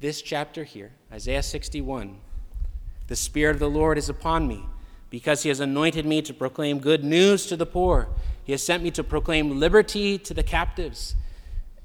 this 0.00 0.20
chapter 0.20 0.64
here, 0.64 0.92
Isaiah 1.10 1.42
61. 1.42 2.18
The 3.06 3.16
Spirit 3.16 3.56
of 3.56 3.60
the 3.60 3.70
Lord 3.70 3.96
is 3.96 4.08
upon 4.08 4.46
me, 4.48 4.66
because 5.08 5.42
he 5.42 5.48
has 5.48 5.60
anointed 5.60 6.04
me 6.04 6.20
to 6.22 6.34
proclaim 6.34 6.78
good 6.78 7.04
news 7.04 7.46
to 7.46 7.56
the 7.56 7.64
poor. 7.64 8.08
He 8.44 8.52
has 8.52 8.62
sent 8.62 8.82
me 8.82 8.90
to 8.90 9.04
proclaim 9.04 9.58
liberty 9.58 10.18
to 10.18 10.34
the 10.34 10.42
captives 10.42 11.14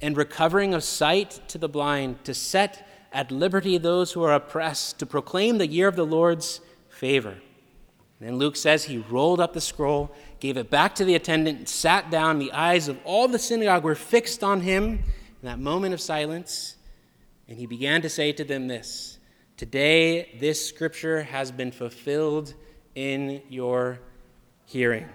and 0.02 0.16
recovering 0.16 0.74
of 0.74 0.84
sight 0.84 1.40
to 1.50 1.58
the 1.58 1.70
blind, 1.70 2.24
to 2.26 2.34
set 2.34 2.88
at 3.12 3.32
liberty 3.32 3.78
those 3.78 4.12
who 4.12 4.24
are 4.24 4.34
oppressed, 4.34 5.00
to 5.00 5.06
proclaim 5.06 5.58
the 5.58 5.68
year 5.68 5.88
of 5.88 5.96
the 5.96 6.06
Lord's 6.06 6.62
favor. 6.90 7.36
And 8.20 8.28
then 8.28 8.38
Luke 8.38 8.56
says 8.56 8.84
he 8.84 8.98
rolled 8.98 9.40
up 9.40 9.54
the 9.54 9.62
scroll, 9.62 10.12
gave 10.40 10.58
it 10.58 10.70
back 10.70 10.96
to 10.96 11.06
the 11.06 11.16
attendant, 11.16 11.70
sat 11.70 12.10
down. 12.10 12.40
The 12.40 12.52
eyes 12.52 12.88
of 12.88 13.00
all 13.04 13.28
the 13.28 13.40
synagogue 13.40 13.84
were 13.84 13.96
fixed 13.96 14.44
on 14.44 14.62
him 14.62 14.84
in 14.84 15.44
that 15.44 15.60
moment 15.60 15.94
of 15.94 16.02
silence. 16.02 16.76
And 17.48 17.58
he 17.58 17.66
began 17.66 18.02
to 18.02 18.10
say 18.10 18.32
to 18.34 18.44
them 18.44 18.68
this 18.68 19.20
Today, 19.56 20.38
this 20.40 20.68
scripture 20.68 21.24
has 21.24 21.52
been 21.52 21.72
fulfilled 21.72 22.54
in 22.94 23.42
your 23.50 24.00
hearing. 24.66 25.08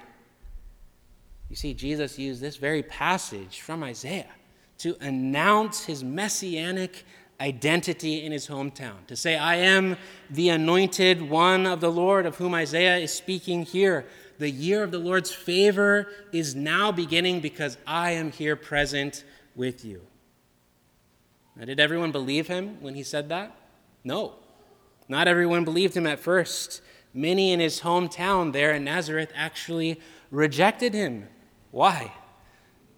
You 1.48 1.56
see, 1.56 1.74
Jesus 1.74 2.18
used 2.18 2.40
this 2.40 2.56
very 2.56 2.82
passage 2.82 3.60
from 3.60 3.82
Isaiah 3.82 4.30
to 4.82 4.96
announce 5.00 5.84
his 5.84 6.02
messianic 6.02 7.04
identity 7.40 8.24
in 8.24 8.32
his 8.32 8.48
hometown, 8.48 9.06
to 9.06 9.14
say, 9.14 9.36
I 9.36 9.54
am 9.54 9.96
the 10.28 10.48
anointed 10.48 11.22
one 11.22 11.66
of 11.66 11.80
the 11.80 11.90
Lord 11.90 12.26
of 12.26 12.34
whom 12.34 12.52
Isaiah 12.52 12.96
is 12.96 13.14
speaking 13.14 13.62
here. 13.62 14.04
The 14.38 14.50
year 14.50 14.82
of 14.82 14.90
the 14.90 14.98
Lord's 14.98 15.30
favor 15.30 16.08
is 16.32 16.56
now 16.56 16.90
beginning 16.90 17.38
because 17.38 17.78
I 17.86 18.10
am 18.12 18.32
here 18.32 18.56
present 18.56 19.22
with 19.54 19.84
you. 19.84 20.02
Now, 21.54 21.64
did 21.64 21.78
everyone 21.78 22.10
believe 22.10 22.48
him 22.48 22.80
when 22.80 22.96
he 22.96 23.04
said 23.04 23.28
that? 23.28 23.54
No. 24.02 24.34
Not 25.08 25.28
everyone 25.28 25.64
believed 25.64 25.96
him 25.96 26.08
at 26.08 26.18
first. 26.18 26.82
Many 27.14 27.52
in 27.52 27.60
his 27.60 27.82
hometown 27.82 28.52
there 28.52 28.72
in 28.72 28.82
Nazareth 28.82 29.30
actually 29.36 30.00
rejected 30.32 30.92
him. 30.92 31.28
Why? 31.70 32.12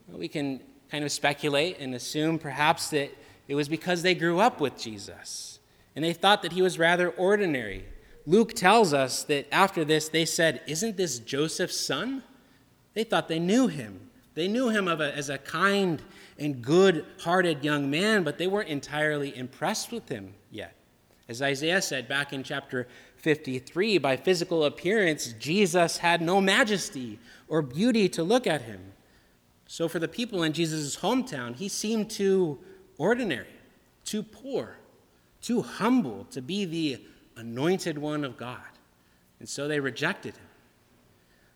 We 0.09 0.29
can 0.29 0.61
kind 0.91 1.05
of 1.05 1.13
speculate 1.13 1.79
and 1.79 1.95
assume 1.95 2.39
perhaps 2.39 2.91
that 2.91 3.11
it 3.49 3.55
was 3.55 3.69
because 3.69 4.03
they 4.03 4.15
grew 4.15 4.41
up 4.41 4.61
with 4.61 4.79
Jesus 4.79 5.59
and 5.95 6.05
they 6.05 6.13
thought 6.13 6.43
that 6.43 6.53
he 6.53 6.63
was 6.63 6.79
rather 6.79 7.11
ordinary. 7.11 7.85
Luke 8.27 8.55
tells 8.55 8.95
us 8.95 9.23
that 9.25 9.47
after 9.53 9.85
this, 9.85 10.09
they 10.09 10.25
said, 10.25 10.63
Isn't 10.67 10.97
this 10.97 11.19
Joseph's 11.19 11.79
son? 11.79 12.23
They 12.95 13.05
thought 13.05 13.29
they 13.29 13.39
knew 13.39 13.67
him. 13.67 14.11
They 14.35 14.49
knew 14.49 14.69
him 14.69 14.89
a, 14.89 14.97
as 14.97 15.29
a 15.29 15.39
kind 15.39 16.03
and 16.39 16.63
good 16.63 17.05
hearted 17.21 17.65
young 17.65 17.91
man, 17.91 18.25
but 18.25 18.39
they 18.39 18.47
weren't 18.47 18.69
entirely 18.69 19.37
impressed 19.37 19.93
with 19.93 20.09
him 20.09 20.35
yet. 20.51 20.75
As 21.29 21.41
Isaiah 21.41 21.81
said 21.81 22.09
back 22.09 22.33
in 22.33 22.43
chapter 22.43 22.89
53, 23.17 23.99
by 23.99 24.17
physical 24.17 24.65
appearance, 24.65 25.35
Jesus 25.39 25.99
had 25.99 26.21
no 26.21 26.41
majesty 26.41 27.19
or 27.49 27.63
beauty 27.63 28.09
to 28.11 28.23
look 28.23 28.47
at 28.47 28.63
him. 28.63 28.94
So, 29.67 29.89
for 29.89 29.99
the 29.99 30.09
people 30.09 30.43
in 30.43 30.53
Jesus' 30.53 30.97
hometown, 30.99 31.57
he 31.57 31.69
seemed 31.69 32.11
too 32.11 32.59
ordinary, 32.99 33.47
too 34.05 34.23
poor, 34.23 34.77
too 35.41 35.63
humble 35.63 36.27
to 36.31 36.41
be 36.41 36.65
the 36.65 37.01
anointed 37.37 37.99
one 37.99 38.25
of 38.25 38.37
God. 38.37 38.61
And 39.41 39.49
so 39.49 39.69
they 39.69 39.81
rejected 39.81 40.37
him. 40.37 40.47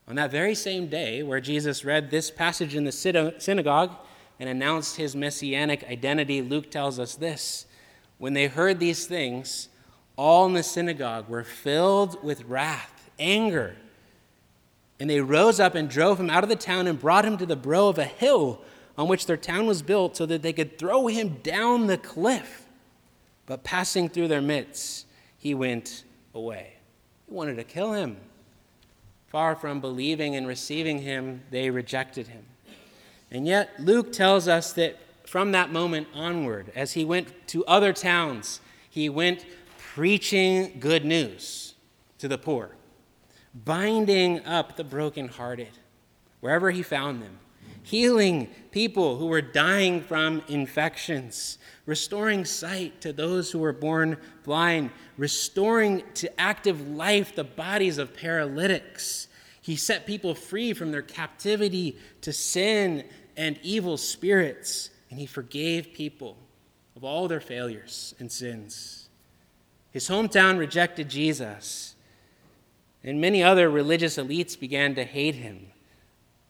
On 0.07 0.15
that 0.15 0.31
very 0.31 0.55
same 0.55 0.87
day, 0.87 1.23
where 1.23 1.39
Jesus 1.39 1.85
read 1.85 2.09
this 2.09 2.31
passage 2.31 2.75
in 2.75 2.83
the 2.83 2.91
synagogue 2.91 3.95
and 4.39 4.49
announced 4.49 4.97
his 4.97 5.15
messianic 5.15 5.83
identity, 5.89 6.41
Luke 6.41 6.71
tells 6.71 6.99
us 6.99 7.15
this. 7.15 7.65
When 8.17 8.33
they 8.33 8.47
heard 8.47 8.79
these 8.79 9.05
things, 9.05 9.69
all 10.15 10.45
in 10.45 10.53
the 10.53 10.63
synagogue 10.63 11.29
were 11.29 11.43
filled 11.43 12.23
with 12.23 12.43
wrath, 12.45 13.09
anger. 13.19 13.75
And 14.99 15.09
they 15.09 15.21
rose 15.21 15.59
up 15.59 15.75
and 15.75 15.89
drove 15.89 16.19
him 16.19 16.29
out 16.29 16.43
of 16.43 16.49
the 16.49 16.55
town 16.55 16.87
and 16.87 16.99
brought 16.99 17.25
him 17.25 17.37
to 17.37 17.45
the 17.45 17.55
brow 17.55 17.87
of 17.87 17.97
a 17.97 18.05
hill 18.05 18.61
on 18.97 19.07
which 19.07 19.25
their 19.25 19.37
town 19.37 19.65
was 19.65 19.81
built 19.81 20.17
so 20.17 20.25
that 20.25 20.41
they 20.41 20.51
could 20.51 20.77
throw 20.77 21.07
him 21.07 21.37
down 21.41 21.87
the 21.87 21.97
cliff. 21.97 22.65
But 23.45 23.63
passing 23.63 24.09
through 24.09 24.27
their 24.27 24.41
midst, 24.41 25.07
he 25.37 25.53
went 25.53 26.03
away. 26.35 26.73
They 27.27 27.35
wanted 27.35 27.55
to 27.55 27.63
kill 27.63 27.93
him. 27.93 28.17
Far 29.27 29.55
from 29.55 29.79
believing 29.79 30.35
and 30.35 30.47
receiving 30.47 30.99
him, 30.99 31.43
they 31.49 31.69
rejected 31.69 32.27
him. 32.27 32.43
And 33.31 33.47
yet, 33.47 33.69
Luke 33.79 34.11
tells 34.11 34.47
us 34.47 34.73
that 34.73 34.97
from 35.25 35.51
that 35.51 35.71
moment 35.71 36.07
onward, 36.13 36.71
as 36.75 36.93
he 36.93 37.05
went 37.05 37.47
to 37.49 37.63
other 37.65 37.93
towns, 37.93 38.59
he 38.89 39.07
went 39.07 39.45
preaching 39.77 40.77
good 40.79 41.05
news 41.05 41.75
to 42.17 42.27
the 42.27 42.37
poor, 42.37 42.71
binding 43.53 44.45
up 44.45 44.75
the 44.75 44.83
brokenhearted 44.83 45.77
wherever 46.39 46.71
he 46.71 46.81
found 46.83 47.21
them 47.21 47.39
healing 47.89 48.47
people 48.71 49.17
who 49.17 49.25
were 49.25 49.41
dying 49.41 50.01
from 50.01 50.43
infections, 50.47 51.57
restoring 51.87 52.45
sight 52.45 53.01
to 53.01 53.11
those 53.11 53.51
who 53.51 53.59
were 53.59 53.73
born 53.73 54.15
blind, 54.43 54.91
restoring 55.17 56.03
to 56.13 56.39
active 56.39 56.87
life 56.89 57.35
the 57.35 57.43
bodies 57.43 57.97
of 57.97 58.15
paralytics. 58.15 59.27
He 59.61 59.75
set 59.75 60.05
people 60.05 60.35
free 60.35 60.73
from 60.73 60.91
their 60.91 61.01
captivity 61.01 61.97
to 62.21 62.31
sin 62.31 63.05
and 63.35 63.59
evil 63.63 63.97
spirits, 63.97 64.91
and 65.09 65.19
he 65.19 65.25
forgave 65.25 65.93
people 65.93 66.37
of 66.95 67.03
all 67.03 67.27
their 67.27 67.41
failures 67.41 68.13
and 68.19 68.31
sins. 68.31 69.09
His 69.91 70.07
hometown 70.07 70.59
rejected 70.59 71.09
Jesus, 71.09 71.95
and 73.03 73.21
many 73.21 73.43
other 73.43 73.69
religious 73.69 74.17
elites 74.17 74.59
began 74.59 74.95
to 74.95 75.03
hate 75.03 75.35
him. 75.35 75.67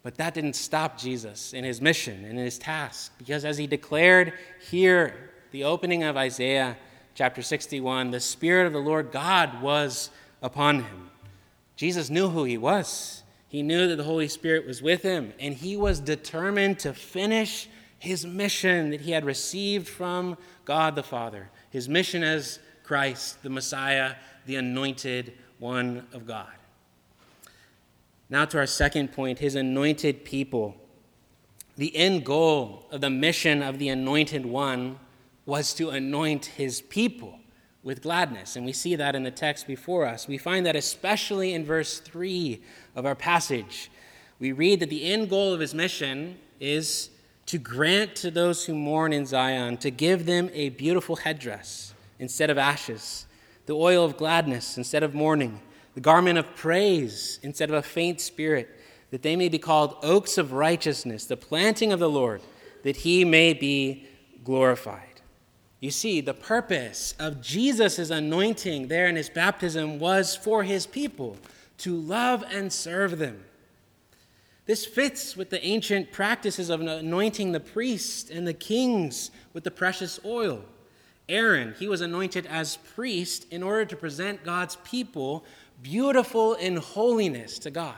But 0.02 0.16
that 0.16 0.34
didn't 0.34 0.56
stop 0.56 0.98
Jesus 0.98 1.54
in 1.54 1.64
his 1.64 1.82
mission 1.82 2.24
and 2.24 2.40
in 2.40 2.46
his 2.46 2.58
task, 2.58 3.12
because 3.18 3.46
as 3.46 3.58
he 3.58 3.68
declared 3.68 4.34
here, 4.70 5.32
the 5.52 5.64
opening 5.64 6.04
of 6.04 6.16
Isaiah 6.16 6.78
chapter 7.16 7.42
61, 7.42 8.12
the 8.12 8.20
Spirit 8.20 8.68
of 8.68 8.74
the 8.74 8.80
Lord 8.80 9.12
God 9.12 9.62
was 9.62 10.10
upon 10.42 10.84
him 10.84 11.10
Jesus 11.80 12.10
knew 12.10 12.28
who 12.28 12.44
he 12.44 12.58
was. 12.58 13.24
He 13.48 13.64
knew 13.64 13.88
that 13.88 13.96
the 13.96 14.04
Holy 14.04 14.28
Spirit 14.28 14.68
was 14.68 14.82
with 14.82 15.02
him, 15.02 15.32
and 15.40 15.54
he 15.54 15.78
was 15.78 16.02
determined 16.02 16.78
to 16.80 16.94
finish 16.94 17.70
his 17.98 18.26
mission 18.26 18.90
that 18.90 19.00
he 19.00 19.12
had 19.12 19.24
received 19.24 19.88
from 19.88 20.38
God 20.66 20.96
the 20.98 21.04
Father. 21.04 21.50
His 21.70 21.88
mission 21.88 22.22
as 22.22 22.60
Christ, 22.84 23.42
the 23.44 23.50
Messiah, 23.50 24.16
the 24.46 24.58
anointed 24.58 25.38
one 25.60 26.08
of 26.14 26.26
God. 26.26 26.48
Now, 28.30 28.46
to 28.46 28.58
our 28.58 28.68
second 28.68 29.12
point 29.12 29.40
his 29.40 29.56
anointed 29.56 30.24
people. 30.24 30.76
The 31.78 31.96
end 31.96 32.26
goal 32.26 32.86
of 32.92 33.02
the 33.02 33.10
mission 33.10 33.64
of 33.64 33.80
the 33.80 33.90
anointed 33.90 34.46
one 34.46 35.00
was 35.46 35.74
to 35.76 35.90
anoint 35.90 36.46
his 36.46 36.82
people 36.82 37.40
with 37.84 38.02
gladness. 38.02 38.56
And 38.56 38.66
we 38.66 38.74
see 38.74 38.96
that 38.96 39.16
in 39.16 39.24
the 39.24 39.32
text 39.32 39.66
before 39.66 40.06
us. 40.06 40.28
We 40.28 40.38
find 40.38 40.66
that 40.66 40.76
especially 40.76 41.54
in 41.54 41.66
verse 41.66 42.00
3 42.00 42.62
of 42.96 43.06
our 43.06 43.16
passage. 43.16 43.90
We 44.40 44.52
read 44.52 44.82
that 44.82 44.90
the 44.90 45.06
end 45.06 45.30
goal 45.30 45.54
of 45.54 45.60
his 45.60 45.74
mission 45.74 46.38
is 46.60 47.10
to 47.46 47.58
grant 47.58 48.16
to 48.18 48.30
those 48.30 48.66
who 48.66 48.76
mourn 48.76 49.12
in 49.12 49.26
Zion, 49.26 49.78
to 49.78 49.90
give 49.90 50.26
them 50.26 50.50
a 50.54 50.70
beautiful 50.70 51.16
headdress 51.16 51.94
instead 52.20 52.50
of 52.50 52.58
ashes, 52.58 53.26
the 53.70 53.76
oil 53.76 54.04
of 54.04 54.18
gladness 54.18 54.80
instead 54.80 55.04
of 55.04 55.14
mourning, 55.14 55.60
the 55.94 56.02
garment 56.02 56.40
of 56.40 56.56
praise 56.56 57.40
instead 57.44 57.70
of 57.70 57.76
a 57.76 57.84
faint 57.84 58.20
spirit, 58.20 58.68
that 59.12 59.22
they 59.22 59.36
may 59.36 59.48
be 59.48 59.60
called 59.60 59.96
oaks 60.02 60.40
of 60.40 60.54
righteousness, 60.54 61.26
the 61.26 61.38
planting 61.38 61.94
of 61.94 62.00
the 62.00 62.10
Lord, 62.10 62.42
that 62.82 62.96
he 62.96 63.24
may 63.24 63.54
be 63.54 64.08
glorified. 64.44 65.22
You 65.82 65.92
see, 65.92 66.20
the 66.20 66.34
purpose 66.34 67.14
of 67.20 67.42
Jesus' 67.42 68.10
anointing 68.10 68.88
there 68.88 69.06
in 69.06 69.16
his 69.16 69.30
baptism 69.30 70.00
was 70.00 70.36
for 70.36 70.64
his 70.64 70.88
people 70.88 71.38
to 71.78 71.96
love 71.96 72.44
and 72.50 72.74
serve 72.74 73.20
them. 73.20 73.44
This 74.66 74.84
fits 74.84 75.38
with 75.38 75.52
the 75.52 75.64
ancient 75.64 76.12
practices 76.12 76.72
of 76.72 76.82
anointing 76.82 77.52
the 77.52 77.60
priests 77.60 78.32
and 78.32 78.48
the 78.48 78.54
kings 78.56 79.30
with 79.54 79.64
the 79.64 79.70
precious 79.70 80.20
oil. 80.26 80.66
Aaron, 81.30 81.76
he 81.80 81.88
was 81.88 82.02
anointed 82.02 82.46
as 82.48 82.78
priest 82.96 83.46
in 83.52 83.64
order 83.64 83.86
to 83.86 83.96
present 83.96 84.44
God's 84.44 84.76
people 84.78 85.46
beautiful 85.82 86.56
in 86.56 86.76
holiness 86.76 87.60
to 87.60 87.72
God. 87.72 87.96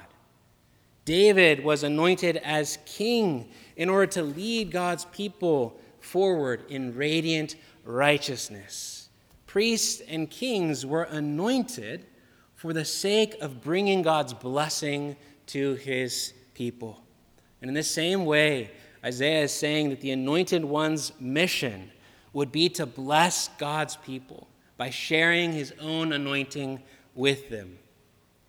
David 1.05 1.63
was 1.63 1.83
anointed 1.83 2.37
as 2.37 2.77
king 2.85 3.49
in 3.75 3.89
order 3.89 4.05
to 4.07 4.21
lead 4.21 4.71
God's 4.71 5.05
people 5.05 5.79
forward 5.99 6.63
in 6.69 6.95
radiant 6.95 7.55
righteousness. 7.83 9.09
Priests 9.47 10.01
and 10.07 10.29
kings 10.29 10.85
were 10.85 11.03
anointed 11.03 12.05
for 12.55 12.73
the 12.73 12.85
sake 12.85 13.35
of 13.41 13.61
bringing 13.61 14.03
God's 14.03 14.33
blessing 14.33 15.15
to 15.47 15.73
his 15.75 16.33
people. 16.53 17.01
And 17.61 17.69
in 17.69 17.73
the 17.73 17.83
same 17.83 18.25
way, 18.25 18.71
Isaiah 19.03 19.43
is 19.43 19.51
saying 19.51 19.89
that 19.89 20.01
the 20.01 20.11
anointed 20.11 20.63
one's 20.63 21.11
mission 21.19 21.91
would 22.33 22.51
be 22.51 22.69
to 22.69 22.85
bless 22.85 23.49
God's 23.57 23.95
people 23.97 24.47
by 24.77 24.89
sharing 24.89 25.51
his 25.51 25.73
own 25.79 26.13
anointing 26.13 26.81
with 27.13 27.49
them. 27.49 27.77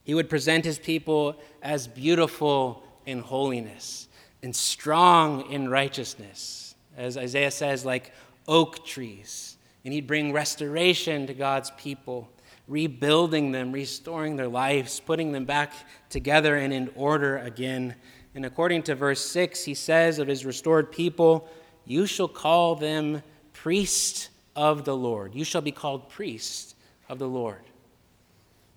He 0.05 0.15
would 0.15 0.31
present 0.31 0.65
his 0.65 0.79
people 0.79 1.37
as 1.63 1.87
beautiful 1.87 2.83
in 3.07 3.21
holiness 3.21 4.09
and 4.43 4.55
strong 4.55 5.51
in 5.51 5.69
righteousness. 5.69 6.75
As 6.97 7.17
Isaiah 7.17 7.51
says, 7.51 7.85
like 7.85 8.13
oak 8.49 8.85
trees. 8.85 9.57
And 9.85 9.93
he'd 9.93 10.07
bring 10.07 10.33
restoration 10.33 11.27
to 11.27 11.35
God's 11.35 11.71
people, 11.73 12.29
rebuilding 12.69 13.53
them, 13.53 13.73
restoring 13.73 14.37
their 14.37 14.49
lives, 14.49 15.01
putting 15.01 15.33
them 15.33 15.45
back 15.45 15.73
together 16.09 16.57
and 16.57 16.73
in 16.73 16.91
order 16.95 17.39
again. 17.39 17.95
And 18.35 18.47
according 18.47 18.85
to 18.85 18.95
verse 18.95 19.21
6, 19.25 19.65
he 19.65 19.75
says 19.75 20.19
of 20.19 20.29
his 20.29 20.45
restored 20.45 20.93
people, 20.93 21.49
You 21.85 22.07
shall 22.07 22.29
call 22.29 22.77
them 22.77 23.23
priests 23.63 24.29
of 24.57 24.85
the 24.85 24.97
Lord. 24.97 25.37
You 25.37 25.45
shall 25.45 25.61
be 25.61 25.71
called 25.71 26.09
priest 26.09 26.75
of 27.09 27.21
the 27.21 27.29
Lord. 27.29 27.63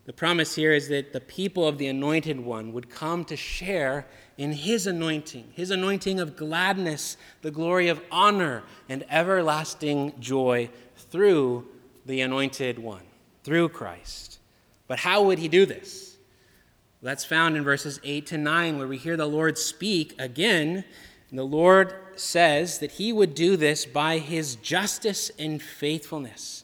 The 0.06 0.14
promise 0.14 0.54
here 0.54 0.74
is 0.74 0.90
that 0.90 1.12
the 1.12 1.22
people 1.22 1.68
of 1.68 1.80
the 1.80 1.88
anointed 1.88 2.40
one 2.40 2.72
would 2.72 2.88
come 2.88 3.26
to 3.26 3.36
share 3.36 4.06
in 4.38 4.52
his 4.52 4.86
anointing, 4.86 5.54
his 5.54 5.72
anointing 5.72 6.20
of 6.20 6.38
gladness, 6.38 7.18
the 7.42 7.50
glory 7.50 7.88
of 7.88 8.00
honor, 8.12 8.62
and 8.88 9.04
everlasting 9.10 10.14
joy 10.20 10.70
through 10.96 11.66
the 12.06 12.22
anointed 12.22 12.78
one, 12.78 13.02
through 13.44 13.70
Christ. 13.70 14.38
But 14.88 15.00
how 15.00 15.24
would 15.24 15.40
he 15.40 15.48
do 15.48 15.66
this? 15.66 16.18
That's 17.02 17.26
found 17.26 17.58
in 17.58 17.64
verses 17.64 18.00
8 18.04 18.28
to 18.28 18.38
9, 18.38 18.78
where 18.78 18.88
we 18.88 18.98
hear 18.98 19.18
the 19.18 19.26
Lord 19.26 19.58
speak 19.58 20.14
again. 20.20 20.84
And 21.36 21.40
the 21.42 21.58
Lord 21.58 21.94
says 22.16 22.80
that 22.80 22.92
he 22.92 23.12
would 23.12 23.36
do 23.36 23.58
this 23.58 23.86
by 23.86 24.20
his 24.20 24.56
justice 24.56 25.30
and 25.38 25.62
faithfulness 25.62 26.64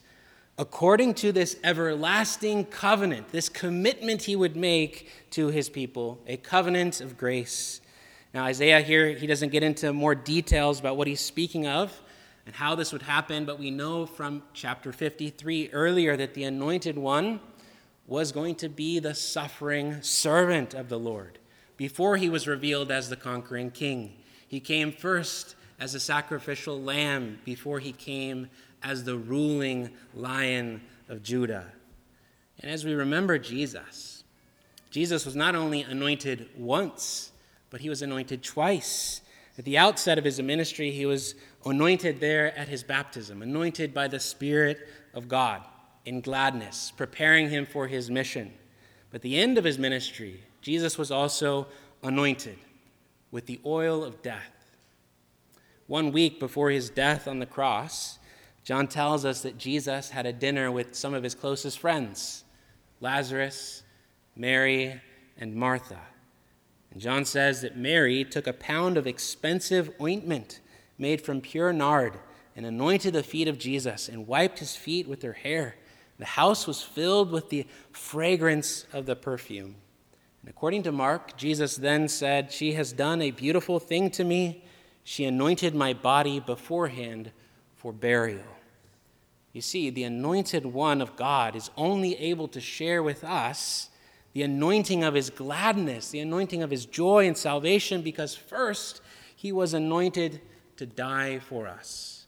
according 0.57 1.15
to 1.15 1.33
this 1.33 1.57
everlasting 1.61 2.63
covenant, 2.67 3.33
this 3.33 3.49
commitment 3.49 4.21
he 4.21 4.37
would 4.37 4.55
make 4.55 5.09
to 5.31 5.47
his 5.47 5.67
people, 5.67 6.21
a 6.25 6.37
covenant 6.37 7.01
of 7.01 7.17
grace. 7.17 7.81
Now, 8.33 8.45
Isaiah 8.45 8.79
here, 8.79 9.09
he 9.09 9.27
doesn't 9.27 9.49
get 9.49 9.61
into 9.61 9.91
more 9.91 10.15
details 10.15 10.79
about 10.79 10.95
what 10.95 11.05
he's 11.05 11.19
speaking 11.19 11.67
of 11.67 11.99
and 12.45 12.55
how 12.55 12.73
this 12.73 12.93
would 12.93 13.01
happen, 13.01 13.43
but 13.43 13.59
we 13.59 13.71
know 13.71 14.05
from 14.05 14.41
chapter 14.53 14.93
53 14.93 15.71
earlier 15.73 16.15
that 16.15 16.33
the 16.33 16.45
anointed 16.45 16.97
one 16.97 17.41
was 18.07 18.31
going 18.31 18.55
to 18.55 18.69
be 18.69 18.99
the 18.99 19.15
suffering 19.15 20.01
servant 20.01 20.73
of 20.73 20.87
the 20.87 20.97
Lord 20.97 21.39
before 21.75 22.15
he 22.15 22.29
was 22.29 22.47
revealed 22.47 22.89
as 22.89 23.09
the 23.09 23.17
conquering 23.17 23.69
king. 23.69 24.15
He 24.51 24.59
came 24.59 24.91
first 24.91 25.55
as 25.79 25.95
a 25.95 25.99
sacrificial 26.01 26.77
lamb 26.77 27.39
before 27.45 27.79
he 27.79 27.93
came 27.93 28.49
as 28.83 29.05
the 29.05 29.15
ruling 29.15 29.91
lion 30.13 30.81
of 31.07 31.23
Judah. 31.23 31.67
And 32.59 32.69
as 32.69 32.83
we 32.83 32.93
remember 32.93 33.39
Jesus, 33.39 34.25
Jesus 34.89 35.25
was 35.25 35.37
not 35.37 35.55
only 35.55 35.83
anointed 35.83 36.49
once, 36.57 37.31
but 37.69 37.79
he 37.79 37.87
was 37.87 38.01
anointed 38.01 38.43
twice. 38.43 39.21
At 39.57 39.63
the 39.63 39.77
outset 39.77 40.17
of 40.17 40.25
his 40.25 40.41
ministry, 40.41 40.91
he 40.91 41.05
was 41.05 41.33
anointed 41.65 42.19
there 42.19 42.53
at 42.59 42.67
his 42.67 42.83
baptism, 42.83 43.41
anointed 43.41 43.93
by 43.93 44.09
the 44.09 44.19
Spirit 44.19 44.85
of 45.13 45.29
God 45.29 45.63
in 46.03 46.19
gladness, 46.19 46.91
preparing 46.97 47.49
him 47.49 47.65
for 47.65 47.87
his 47.87 48.11
mission. 48.11 48.51
But 49.11 49.21
the 49.21 49.39
end 49.39 49.57
of 49.57 49.63
his 49.63 49.79
ministry, 49.79 50.43
Jesus 50.61 50.97
was 50.97 51.09
also 51.09 51.67
anointed 52.03 52.57
with 53.31 53.45
the 53.45 53.59
oil 53.65 54.03
of 54.03 54.21
death. 54.21 54.75
One 55.87 56.11
week 56.11 56.39
before 56.39 56.69
his 56.69 56.89
death 56.89 57.27
on 57.27 57.39
the 57.39 57.45
cross, 57.45 58.19
John 58.63 58.87
tells 58.87 59.25
us 59.25 59.41
that 59.41 59.57
Jesus 59.57 60.09
had 60.09 60.25
a 60.25 60.33
dinner 60.33 60.71
with 60.71 60.95
some 60.95 61.13
of 61.13 61.23
his 61.23 61.35
closest 61.35 61.79
friends 61.79 62.43
Lazarus, 62.99 63.81
Mary, 64.35 65.01
and 65.37 65.55
Martha. 65.55 65.99
And 66.91 67.01
John 67.01 67.25
says 67.25 67.61
that 67.61 67.77
Mary 67.77 68.23
took 68.23 68.47
a 68.47 68.53
pound 68.53 68.97
of 68.97 69.07
expensive 69.07 69.91
ointment 69.99 70.59
made 70.97 71.21
from 71.21 71.41
pure 71.41 71.73
nard 71.73 72.19
and 72.55 72.65
anointed 72.65 73.13
the 73.13 73.23
feet 73.23 73.47
of 73.47 73.57
Jesus 73.57 74.07
and 74.07 74.27
wiped 74.27 74.59
his 74.59 74.75
feet 74.75 75.07
with 75.07 75.23
her 75.23 75.33
hair. 75.33 75.75
The 76.19 76.25
house 76.25 76.67
was 76.67 76.83
filled 76.83 77.31
with 77.31 77.49
the 77.49 77.65
fragrance 77.91 78.85
of 78.93 79.07
the 79.07 79.15
perfume. 79.15 79.75
And 80.41 80.49
according 80.49 80.83
to 80.83 80.91
Mark, 80.91 81.37
Jesus 81.37 81.75
then 81.75 82.07
said, 82.07 82.51
She 82.51 82.73
has 82.73 82.93
done 82.93 83.21
a 83.21 83.31
beautiful 83.31 83.79
thing 83.79 84.09
to 84.11 84.23
me. 84.23 84.63
She 85.03 85.25
anointed 85.25 85.75
my 85.75 85.93
body 85.93 86.39
beforehand 86.39 87.31
for 87.75 87.91
burial. 87.91 88.43
You 89.53 89.61
see, 89.61 89.89
the 89.89 90.03
anointed 90.03 90.65
one 90.65 91.01
of 91.01 91.15
God 91.15 91.55
is 91.55 91.69
only 91.75 92.17
able 92.17 92.47
to 92.49 92.61
share 92.61 93.03
with 93.03 93.23
us 93.23 93.89
the 94.33 94.43
anointing 94.43 95.03
of 95.03 95.13
his 95.13 95.29
gladness, 95.29 96.09
the 96.09 96.21
anointing 96.21 96.63
of 96.63 96.71
his 96.71 96.85
joy 96.85 97.27
and 97.27 97.37
salvation, 97.37 98.01
because 98.01 98.33
first 98.33 99.01
he 99.35 99.51
was 99.51 99.73
anointed 99.73 100.41
to 100.77 100.85
die 100.85 101.39
for 101.39 101.67
us. 101.67 102.27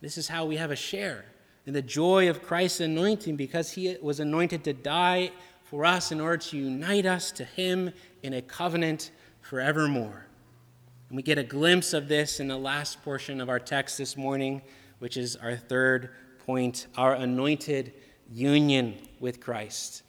This 0.00 0.16
is 0.16 0.28
how 0.28 0.46
we 0.46 0.56
have 0.56 0.70
a 0.70 0.76
share 0.76 1.26
in 1.66 1.74
the 1.74 1.82
joy 1.82 2.28
of 2.28 2.42
Christ's 2.42 2.80
anointing, 2.80 3.36
because 3.36 3.72
he 3.72 3.96
was 4.00 4.18
anointed 4.18 4.64
to 4.64 4.72
die 4.72 5.30
for 5.72 5.86
us 5.86 6.12
in 6.12 6.20
order 6.20 6.36
to 6.36 6.58
unite 6.58 7.06
us 7.06 7.32
to 7.32 7.44
him 7.44 7.90
in 8.22 8.34
a 8.34 8.42
covenant 8.42 9.10
forevermore. 9.40 10.26
And 11.08 11.16
we 11.16 11.22
get 11.22 11.38
a 11.38 11.42
glimpse 11.42 11.94
of 11.94 12.08
this 12.08 12.40
in 12.40 12.48
the 12.48 12.58
last 12.58 13.02
portion 13.02 13.40
of 13.40 13.48
our 13.48 13.58
text 13.58 13.96
this 13.96 14.14
morning 14.14 14.60
which 14.98 15.16
is 15.16 15.34
our 15.36 15.56
third 15.56 16.10
point 16.44 16.88
our 16.94 17.14
anointed 17.14 17.94
union 18.30 18.98
with 19.18 19.40
Christ. 19.40 20.02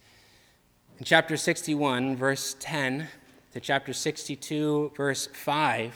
In 0.98 1.06
chapter 1.06 1.34
61, 1.34 2.14
verse 2.14 2.56
10 2.60 3.08
to 3.54 3.58
chapter 3.58 3.94
62, 3.94 4.92
verse 4.94 5.28
5, 5.32 5.94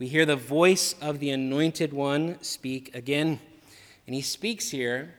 we 0.00 0.08
hear 0.08 0.26
the 0.26 0.34
voice 0.34 0.96
of 1.00 1.20
the 1.20 1.30
anointed 1.30 1.92
one 1.92 2.42
speak 2.42 2.92
again. 2.96 3.38
And 4.08 4.14
he 4.16 4.22
speaks 4.22 4.70
here 4.70 5.14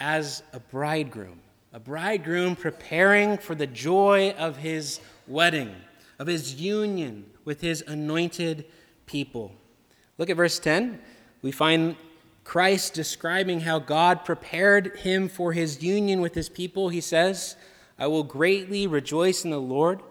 as 0.00 0.42
a 0.52 0.58
bridegroom. 0.58 1.42
A 1.72 1.78
bridegroom 1.78 2.56
preparing 2.56 3.38
for 3.38 3.54
the 3.54 3.66
joy 3.66 4.34
of 4.36 4.56
his 4.56 4.98
wedding, 5.28 5.72
of 6.18 6.26
his 6.26 6.60
union 6.60 7.24
with 7.44 7.60
his 7.60 7.82
anointed 7.86 8.64
people. 9.06 9.52
Look 10.18 10.30
at 10.30 10.36
verse 10.36 10.58
10. 10.58 11.00
We 11.42 11.52
find 11.52 11.94
Christ 12.42 12.94
describing 12.94 13.60
how 13.60 13.78
God 13.78 14.24
prepared 14.24 14.96
him 14.98 15.28
for 15.28 15.52
his 15.52 15.80
union 15.80 16.20
with 16.20 16.34
his 16.34 16.48
people. 16.48 16.88
He 16.88 17.00
says, 17.00 17.54
I 17.96 18.08
will 18.08 18.24
greatly 18.24 18.88
rejoice 18.88 19.44
in 19.44 19.50
the 19.50 19.60
Lord. 19.60 20.02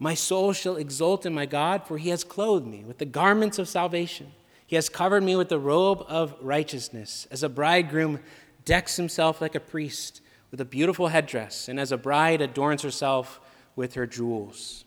My 0.00 0.14
soul 0.14 0.52
shall 0.52 0.76
exult 0.76 1.24
in 1.24 1.32
my 1.32 1.46
God, 1.46 1.86
for 1.86 1.98
he 1.98 2.08
has 2.08 2.24
clothed 2.24 2.66
me 2.66 2.82
with 2.82 2.98
the 2.98 3.04
garments 3.04 3.60
of 3.60 3.68
salvation. 3.68 4.32
He 4.66 4.74
has 4.74 4.88
covered 4.88 5.22
me 5.22 5.36
with 5.36 5.50
the 5.50 5.60
robe 5.60 6.04
of 6.08 6.34
righteousness. 6.40 7.28
As 7.30 7.44
a 7.44 7.48
bridegroom 7.48 8.18
decks 8.64 8.96
himself 8.96 9.40
like 9.40 9.54
a 9.54 9.60
priest 9.60 10.20
with 10.50 10.60
a 10.60 10.64
beautiful 10.64 11.08
headdress, 11.08 11.68
and 11.68 11.78
as 11.78 11.92
a 11.92 11.96
bride 11.96 12.40
adorns 12.40 12.82
herself 12.82 13.40
with 13.74 13.94
her 13.94 14.06
jewels. 14.06 14.84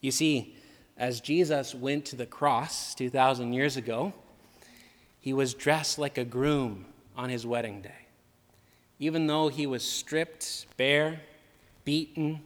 You 0.00 0.10
see, 0.10 0.56
as 0.96 1.20
Jesus 1.20 1.74
went 1.74 2.04
to 2.06 2.16
the 2.16 2.26
cross 2.26 2.94
2,000 2.94 3.52
years 3.52 3.76
ago, 3.76 4.12
he 5.20 5.32
was 5.32 5.54
dressed 5.54 5.98
like 5.98 6.18
a 6.18 6.24
groom 6.24 6.86
on 7.16 7.28
his 7.28 7.46
wedding 7.46 7.82
day. 7.82 8.06
Even 8.98 9.26
though 9.26 9.48
he 9.48 9.66
was 9.66 9.82
stripped 9.82 10.66
bare, 10.76 11.20
beaten, 11.84 12.40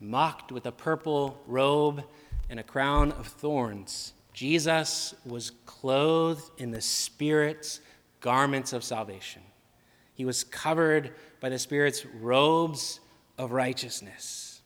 mocked 0.00 0.52
with 0.52 0.64
a 0.66 0.72
purple 0.72 1.42
robe 1.46 2.04
and 2.48 2.58
a 2.58 2.62
crown 2.62 3.12
of 3.12 3.26
thorns, 3.26 4.12
Jesus 4.32 5.14
was 5.24 5.52
clothed 5.66 6.50
in 6.58 6.70
the 6.70 6.80
Spirit's 6.80 7.80
garments 8.20 8.72
of 8.72 8.82
salvation. 8.82 9.42
He 10.14 10.24
was 10.24 10.44
covered 10.44 11.12
by 11.40 11.48
the 11.50 11.58
Spirit's 11.58 12.06
robes 12.06 13.00
of 13.36 13.52
righteousness. 13.52 14.62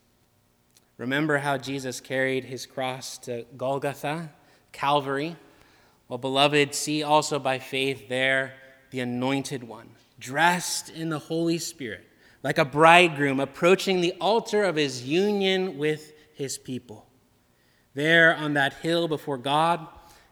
Remember 0.97 1.39
how 1.39 1.57
Jesus 1.59 2.01
carried 2.01 2.45
his 2.45 2.67
cross 2.67 3.19
to 3.19 3.45
Golgotha, 3.57 4.33
Calvary? 4.73 5.37
Well, 6.09 6.19
beloved, 6.19 6.75
see 6.75 7.03
also 7.03 7.39
by 7.39 7.59
faith 7.59 8.09
there 8.09 8.55
the 8.91 9.01
anointed 9.01 9.65
one, 9.65 9.91
dressed 10.19 10.89
in 10.91 11.09
the 11.09 11.19
Holy 11.19 11.59
Spirit, 11.59 12.07
like 12.43 12.59
a 12.59 12.65
bridegroom 12.65 13.41
approaching 13.41 14.01
the 14.01 14.15
altar 14.21 14.65
of 14.65 14.77
his 14.77 15.05
union 15.05 15.79
with 15.79 16.13
his 16.35 16.57
people. 16.59 17.07
There 17.95 18.35
on 18.35 18.55
that 18.55 18.75
hill 18.75 19.09
before 19.09 19.39
God, 19.39 19.87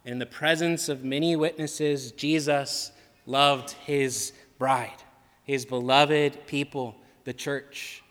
in 0.04 0.18
the 0.18 0.26
presence 0.26 0.88
of 0.88 1.04
many 1.04 1.36
witnesses, 1.36 2.12
Jesus 2.12 2.92
loved 3.26 3.72
his 3.72 4.32
bride, 4.58 5.02
his 5.46 5.64
beloved 5.64 6.46
people, 6.46 6.96
the 7.24 7.32
church. 7.32 8.02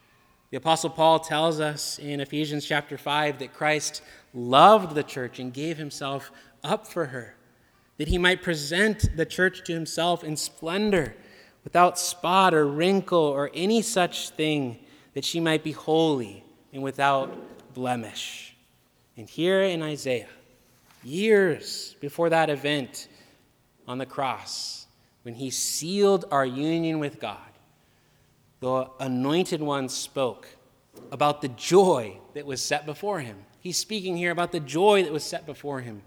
The 0.52 0.58
Apostle 0.58 0.90
Paul 0.90 1.20
tells 1.20 1.60
us 1.60 2.00
in 2.00 2.22
Ephesians 2.22 2.66
chapter 2.66 2.98
5 2.98 3.40
that 3.40 3.54
Christ 3.54 4.02
loved 4.34 4.96
the 4.96 5.04
church 5.04 5.38
and 5.40 5.54
gave 5.54 5.78
himself 5.78 6.32
up 6.64 6.88
for 6.88 7.08
her, 7.08 7.36
that 7.98 8.08
he 8.08 8.18
might 8.18 8.42
present 8.42 9.16
the 9.18 9.26
church 9.26 9.64
to 9.66 9.74
himself 9.74 10.24
in 10.24 10.38
splendor, 10.38 11.16
without 11.66 12.00
spot 12.00 12.54
or 12.54 12.66
wrinkle 12.66 13.20
or 13.20 13.52
any 13.54 13.82
such 13.82 14.30
thing, 14.30 14.80
that 15.14 15.26
she 15.26 15.40
might 15.40 15.64
be 15.64 15.72
holy 15.74 16.44
and 16.72 16.82
without 16.82 17.36
blemish. 17.74 18.56
And 19.18 19.30
here 19.30 19.64
in 19.64 19.82
Isaiah, 19.82 20.30
years 21.04 21.96
before 22.00 22.30
that 22.30 22.50
event 22.50 23.08
on 23.88 23.98
the 23.98 24.06
cross, 24.06 24.85
when 25.26 25.34
he 25.34 25.50
sealed 25.50 26.24
our 26.30 26.46
union 26.46 27.00
with 27.00 27.20
God, 27.20 27.40
the 28.60 28.88
anointed 29.00 29.60
one 29.60 29.90
spoke 29.90 30.48
about 31.12 31.42
the 31.42 31.48
joy 31.48 32.20
that 32.36 32.46
was 32.46 32.62
set 32.62 32.86
before 32.86 33.22
him. 33.22 33.36
He's 33.60 33.76
speaking 33.76 34.16
here 34.16 34.30
about 34.30 34.52
the 34.52 34.60
joy 34.60 35.02
that 35.02 35.12
was 35.12 35.24
set 35.24 35.48
before 35.48 35.82
him. 35.82 36.04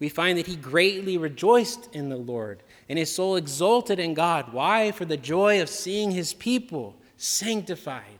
We 0.00 0.08
find 0.08 0.36
that 0.36 0.48
he 0.48 0.56
greatly 0.56 1.16
rejoiced 1.16 1.94
in 1.94 2.08
the 2.08 2.16
Lord, 2.16 2.64
and 2.88 2.98
his 2.98 3.14
soul 3.14 3.36
exulted 3.36 4.00
in 4.00 4.14
God. 4.14 4.52
Why? 4.52 4.90
For 4.90 5.04
the 5.04 5.16
joy 5.16 5.62
of 5.62 5.68
seeing 5.68 6.10
his 6.10 6.34
people 6.34 6.96
sanctified, 7.16 8.18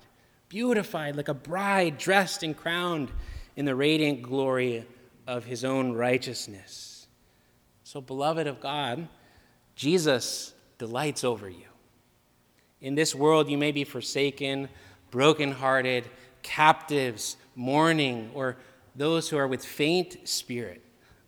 beautified, 0.48 1.16
like 1.16 1.26
a 1.26 1.34
bride 1.34 1.98
dressed 1.98 2.44
and 2.44 2.56
crowned 2.56 3.10
in 3.56 3.64
the 3.64 3.74
radiant 3.74 4.22
glory 4.22 4.86
of 5.26 5.44
his 5.44 5.64
own 5.64 5.92
righteousness. 5.92 7.08
So, 7.82 8.00
beloved 8.00 8.46
of 8.46 8.60
God, 8.60 9.08
Jesus 9.76 10.54
delights 10.78 11.22
over 11.22 11.48
you. 11.48 11.66
In 12.80 12.94
this 12.94 13.14
world, 13.14 13.48
you 13.48 13.58
may 13.58 13.72
be 13.72 13.84
forsaken, 13.84 14.68
brokenhearted, 15.10 16.08
captives, 16.42 17.36
mourning, 17.54 18.30
or 18.34 18.56
those 18.94 19.28
who 19.28 19.36
are 19.36 19.46
with 19.46 19.64
faint 19.64 20.28
spirit. 20.28 20.82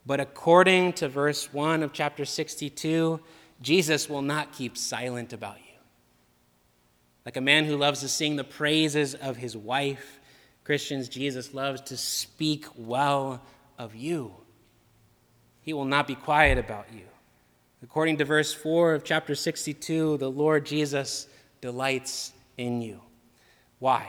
But 0.07 0.21
according 0.21 0.95
to 0.95 1.09
verse 1.09 1.53
1 1.53 1.83
of 1.83 1.93
chapter 1.93 2.25
62, 2.25 3.21
Jesus 3.61 4.09
will 4.09 4.23
not 4.23 4.53
keep 4.53 4.77
silent 4.77 5.33
about 5.33 5.59
you. 5.59 5.79
Like 7.27 7.37
a 7.37 7.43
man 7.43 7.67
who 7.67 7.77
loves 7.77 8.01
to 8.01 8.09
sing 8.09 8.37
the 8.37 8.45
praises 8.45 9.15
of 9.15 9.37
his 9.37 9.57
wife, 9.57 10.21
Christians, 10.65 11.09
Jesus 11.09 11.53
loves 11.53 11.81
to 11.83 11.97
speak 11.97 12.67
well 12.77 13.43
of 13.79 13.95
you. 13.95 14.33
He 15.61 15.75
will 15.75 15.85
not 15.85 16.07
be 16.07 16.15
quiet 16.15 16.57
about 16.57 16.87
you. 16.93 17.05
According 17.83 18.17
to 18.19 18.25
verse 18.25 18.53
4 18.53 18.95
of 18.95 19.05
chapter 19.05 19.35
62, 19.35 20.17
the 20.17 20.31
Lord 20.31 20.67
Jesus 20.67 21.29
delights 21.61 22.33
in 22.57 22.83
you. 22.83 23.01
Why? 23.79 24.09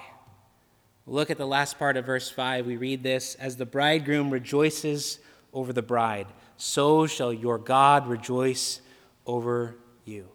Look 1.06 1.30
at 1.30 1.38
the 1.38 1.48
last 1.48 1.78
part 1.78 1.96
of 1.96 2.06
verse 2.06 2.30
5. 2.30 2.66
We 2.66 2.78
read 2.78 3.04
this 3.04 3.36
As 3.36 3.58
the 3.58 3.66
bridegroom 3.66 4.32
rejoices 4.32 5.20
over 5.54 5.72
the 5.72 5.82
bride, 5.82 6.28
so 6.58 7.06
shall 7.06 7.32
your 7.32 7.58
God 7.58 8.08
rejoice 8.08 8.82
over 9.26 9.76
you. 10.06 10.28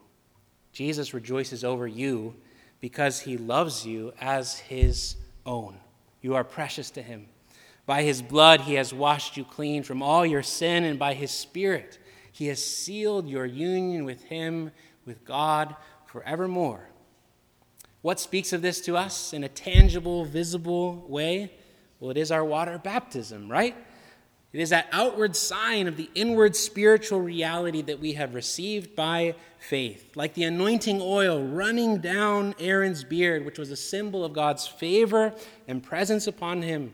Jesus 0.71 1.13
rejoices 1.13 1.63
over 1.63 1.87
you 1.87 2.35
because 2.79 3.21
he 3.21 3.37
loves 3.37 3.85
you 3.85 4.13
as 4.19 4.59
his 4.59 5.15
own. 5.45 5.77
You 6.21 6.35
are 6.35 6.43
precious 6.43 6.89
to 6.91 7.01
him. 7.01 7.27
By 7.85 8.03
his 8.03 8.21
blood, 8.21 8.61
he 8.61 8.73
has 8.75 8.93
washed 8.93 9.37
you 9.37 9.43
clean 9.43 9.83
from 9.83 10.01
all 10.01 10.25
your 10.25 10.43
sin, 10.43 10.83
and 10.83 10.97
by 10.97 11.13
his 11.13 11.31
spirit, 11.31 11.99
he 12.35 12.47
has 12.47 12.61
sealed 12.61 13.29
your 13.29 13.45
union 13.45 14.03
with 14.03 14.25
him, 14.25 14.71
with 15.05 15.23
God, 15.23 15.73
forevermore. 16.05 16.89
What 18.01 18.19
speaks 18.19 18.51
of 18.51 18.61
this 18.61 18.81
to 18.81 18.97
us 18.97 19.31
in 19.31 19.45
a 19.45 19.47
tangible, 19.47 20.25
visible 20.25 21.05
way? 21.07 21.53
Well, 21.97 22.11
it 22.11 22.17
is 22.17 22.31
our 22.31 22.43
water 22.43 22.77
baptism, 22.77 23.49
right? 23.49 23.73
It 24.51 24.59
is 24.59 24.71
that 24.71 24.89
outward 24.91 25.37
sign 25.37 25.87
of 25.87 25.95
the 25.95 26.09
inward 26.13 26.57
spiritual 26.57 27.21
reality 27.21 27.81
that 27.83 28.01
we 28.01 28.13
have 28.13 28.35
received 28.35 28.97
by 28.97 29.35
faith, 29.57 30.11
like 30.17 30.33
the 30.33 30.43
anointing 30.43 30.99
oil 31.01 31.41
running 31.41 31.99
down 31.99 32.53
Aaron's 32.59 33.05
beard, 33.05 33.45
which 33.45 33.57
was 33.57 33.71
a 33.71 33.77
symbol 33.77 34.25
of 34.25 34.33
God's 34.33 34.67
favor 34.67 35.33
and 35.69 35.81
presence 35.81 36.27
upon 36.27 36.63
him. 36.63 36.93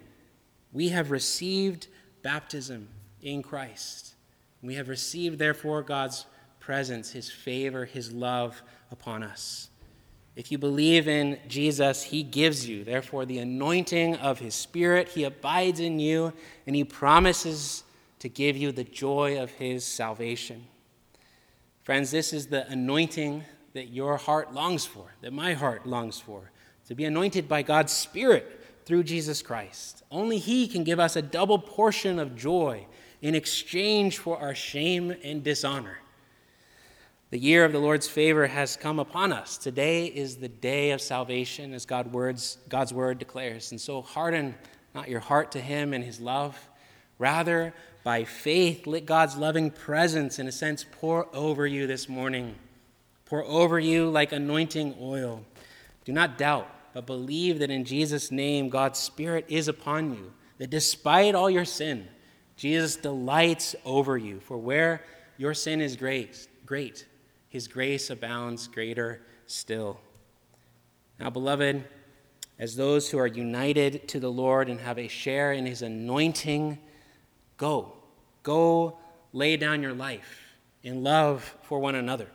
We 0.71 0.89
have 0.89 1.09
received 1.09 1.87
baptism 2.21 2.89
in 3.23 3.41
Christ. 3.41 4.10
We 4.61 4.75
have 4.75 4.89
received, 4.89 5.39
therefore, 5.39 5.81
God's 5.81 6.25
presence, 6.59 7.11
his 7.11 7.29
favor, 7.29 7.85
his 7.85 8.11
love 8.11 8.61
upon 8.91 9.23
us. 9.23 9.69
If 10.35 10.51
you 10.51 10.57
believe 10.57 11.07
in 11.07 11.39
Jesus, 11.47 12.03
he 12.03 12.23
gives 12.23 12.67
you, 12.67 12.83
therefore, 12.83 13.25
the 13.25 13.39
anointing 13.39 14.15
of 14.15 14.39
his 14.39 14.55
Spirit. 14.55 15.09
He 15.09 15.23
abides 15.23 15.79
in 15.79 15.99
you, 15.99 16.31
and 16.65 16.75
he 16.75 16.83
promises 16.83 17.83
to 18.19 18.29
give 18.29 18.55
you 18.55 18.71
the 18.71 18.83
joy 18.83 19.41
of 19.41 19.51
his 19.51 19.83
salvation. 19.83 20.67
Friends, 21.83 22.11
this 22.11 22.31
is 22.31 22.47
the 22.47 22.67
anointing 22.69 23.43
that 23.73 23.89
your 23.89 24.17
heart 24.17 24.53
longs 24.53 24.85
for, 24.85 25.13
that 25.21 25.33
my 25.33 25.53
heart 25.53 25.85
longs 25.85 26.19
for, 26.19 26.51
to 26.87 26.95
be 26.95 27.05
anointed 27.05 27.49
by 27.49 27.63
God's 27.63 27.91
Spirit 27.91 28.59
through 28.85 29.03
Jesus 29.03 29.41
Christ. 29.41 30.03
Only 30.11 30.37
he 30.37 30.67
can 30.67 30.83
give 30.83 30.99
us 30.99 31.15
a 31.15 31.21
double 31.21 31.57
portion 31.57 32.19
of 32.19 32.35
joy 32.35 32.85
in 33.21 33.35
exchange 33.35 34.17
for 34.17 34.39
our 34.39 34.55
shame 34.55 35.15
and 35.23 35.43
dishonor. 35.43 35.99
The 37.29 37.39
year 37.39 37.63
of 37.63 37.71
the 37.71 37.79
Lord's 37.79 38.07
favor 38.07 38.47
has 38.47 38.75
come 38.75 38.99
upon 38.99 39.31
us. 39.31 39.57
Today 39.57 40.07
is 40.07 40.37
the 40.37 40.49
day 40.49 40.91
of 40.91 40.99
salvation, 40.99 41.73
as 41.73 41.85
God 41.85 42.11
words, 42.11 42.57
God's 42.67 42.93
word 42.93 43.19
declares. 43.19 43.71
And 43.71 43.79
so 43.79 44.01
harden 44.01 44.55
not 44.93 45.09
your 45.09 45.19
heart 45.19 45.51
to 45.53 45.61
Him 45.61 45.93
and 45.93 46.03
His 46.03 46.19
love. 46.19 46.57
Rather, 47.17 47.73
by 48.03 48.23
faith, 48.23 48.87
let 48.87 49.05
God's 49.05 49.37
loving 49.37 49.71
presence, 49.71 50.39
in 50.39 50.47
a 50.47 50.51
sense, 50.51 50.85
pour 50.91 51.33
over 51.35 51.65
you 51.67 51.87
this 51.87 52.09
morning. 52.09 52.55
Pour 53.25 53.43
over 53.45 53.79
you 53.79 54.09
like 54.09 54.31
anointing 54.31 54.95
oil. 54.99 55.45
Do 56.03 56.11
not 56.11 56.37
doubt, 56.37 56.67
but 56.93 57.05
believe 57.05 57.59
that 57.59 57.69
in 57.69 57.85
Jesus' 57.85 58.31
name, 58.31 58.69
God's 58.69 58.99
Spirit 58.99 59.45
is 59.47 59.67
upon 59.67 60.13
you, 60.13 60.33
that 60.57 60.69
despite 60.69 61.35
all 61.35 61.49
your 61.49 61.63
sin, 61.63 62.07
Jesus 62.55 62.95
delights 62.95 63.75
over 63.85 64.17
you. 64.17 64.39
For 64.39 64.57
where 64.57 65.03
your 65.37 65.53
sin 65.53 65.81
is 65.81 65.95
great, 65.95 66.47
great 66.65 67.05
his 67.51 67.67
grace 67.67 68.09
abounds 68.09 68.69
greater 68.69 69.21
still. 69.45 69.99
Now, 71.19 71.29
beloved, 71.29 71.83
as 72.57 72.77
those 72.77 73.09
who 73.09 73.17
are 73.17 73.27
united 73.27 74.07
to 74.07 74.21
the 74.21 74.31
Lord 74.31 74.69
and 74.69 74.79
have 74.79 74.97
a 74.97 75.09
share 75.09 75.51
in 75.51 75.65
his 75.65 75.81
anointing, 75.81 76.79
go. 77.57 77.91
Go 78.43 78.97
lay 79.33 79.57
down 79.57 79.83
your 79.83 79.93
life 79.93 80.55
in 80.81 81.03
love 81.03 81.57
for 81.61 81.79
one 81.79 81.95
another. 81.95 82.27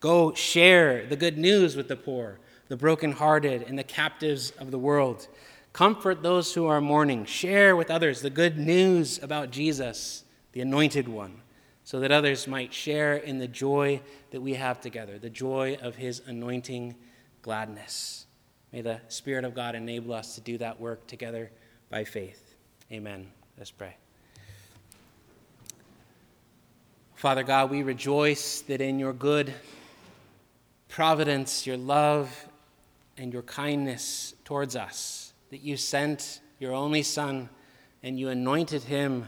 Go 0.00 0.34
share 0.34 1.06
the 1.06 1.16
good 1.16 1.38
news 1.38 1.76
with 1.76 1.86
the 1.86 1.96
poor, 1.96 2.40
the 2.66 2.76
brokenhearted, 2.76 3.62
and 3.62 3.78
the 3.78 3.84
captives 3.84 4.50
of 4.58 4.72
the 4.72 4.78
world. 4.78 5.28
Comfort 5.78 6.24
those 6.24 6.54
who 6.54 6.66
are 6.66 6.80
mourning. 6.80 7.24
Share 7.24 7.76
with 7.76 7.88
others 7.88 8.20
the 8.20 8.30
good 8.30 8.58
news 8.58 9.22
about 9.22 9.52
Jesus, 9.52 10.24
the 10.50 10.60
anointed 10.60 11.06
one, 11.06 11.40
so 11.84 12.00
that 12.00 12.10
others 12.10 12.48
might 12.48 12.74
share 12.74 13.14
in 13.14 13.38
the 13.38 13.46
joy 13.46 14.00
that 14.32 14.40
we 14.40 14.54
have 14.54 14.80
together, 14.80 15.20
the 15.20 15.30
joy 15.30 15.78
of 15.80 15.94
his 15.94 16.20
anointing 16.26 16.96
gladness. 17.42 18.26
May 18.72 18.80
the 18.80 19.00
Spirit 19.06 19.44
of 19.44 19.54
God 19.54 19.76
enable 19.76 20.14
us 20.14 20.34
to 20.34 20.40
do 20.40 20.58
that 20.58 20.80
work 20.80 21.06
together 21.06 21.48
by 21.90 22.02
faith. 22.02 22.56
Amen. 22.90 23.28
Let's 23.56 23.70
pray. 23.70 23.94
Father 27.14 27.44
God, 27.44 27.70
we 27.70 27.84
rejoice 27.84 28.62
that 28.62 28.80
in 28.80 28.98
your 28.98 29.12
good 29.12 29.54
providence, 30.88 31.68
your 31.68 31.76
love, 31.76 32.48
and 33.16 33.32
your 33.32 33.42
kindness 33.42 34.34
towards 34.44 34.74
us, 34.74 35.27
that 35.50 35.62
you 35.62 35.76
sent 35.76 36.40
your 36.58 36.72
only 36.72 37.02
Son 37.02 37.48
and 38.02 38.18
you 38.18 38.28
anointed 38.28 38.82
him 38.84 39.26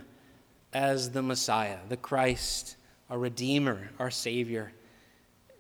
as 0.72 1.10
the 1.10 1.22
Messiah, 1.22 1.78
the 1.88 1.96
Christ, 1.96 2.76
our 3.08 3.18
Redeemer, 3.18 3.90
our 3.98 4.10
Savior. 4.10 4.72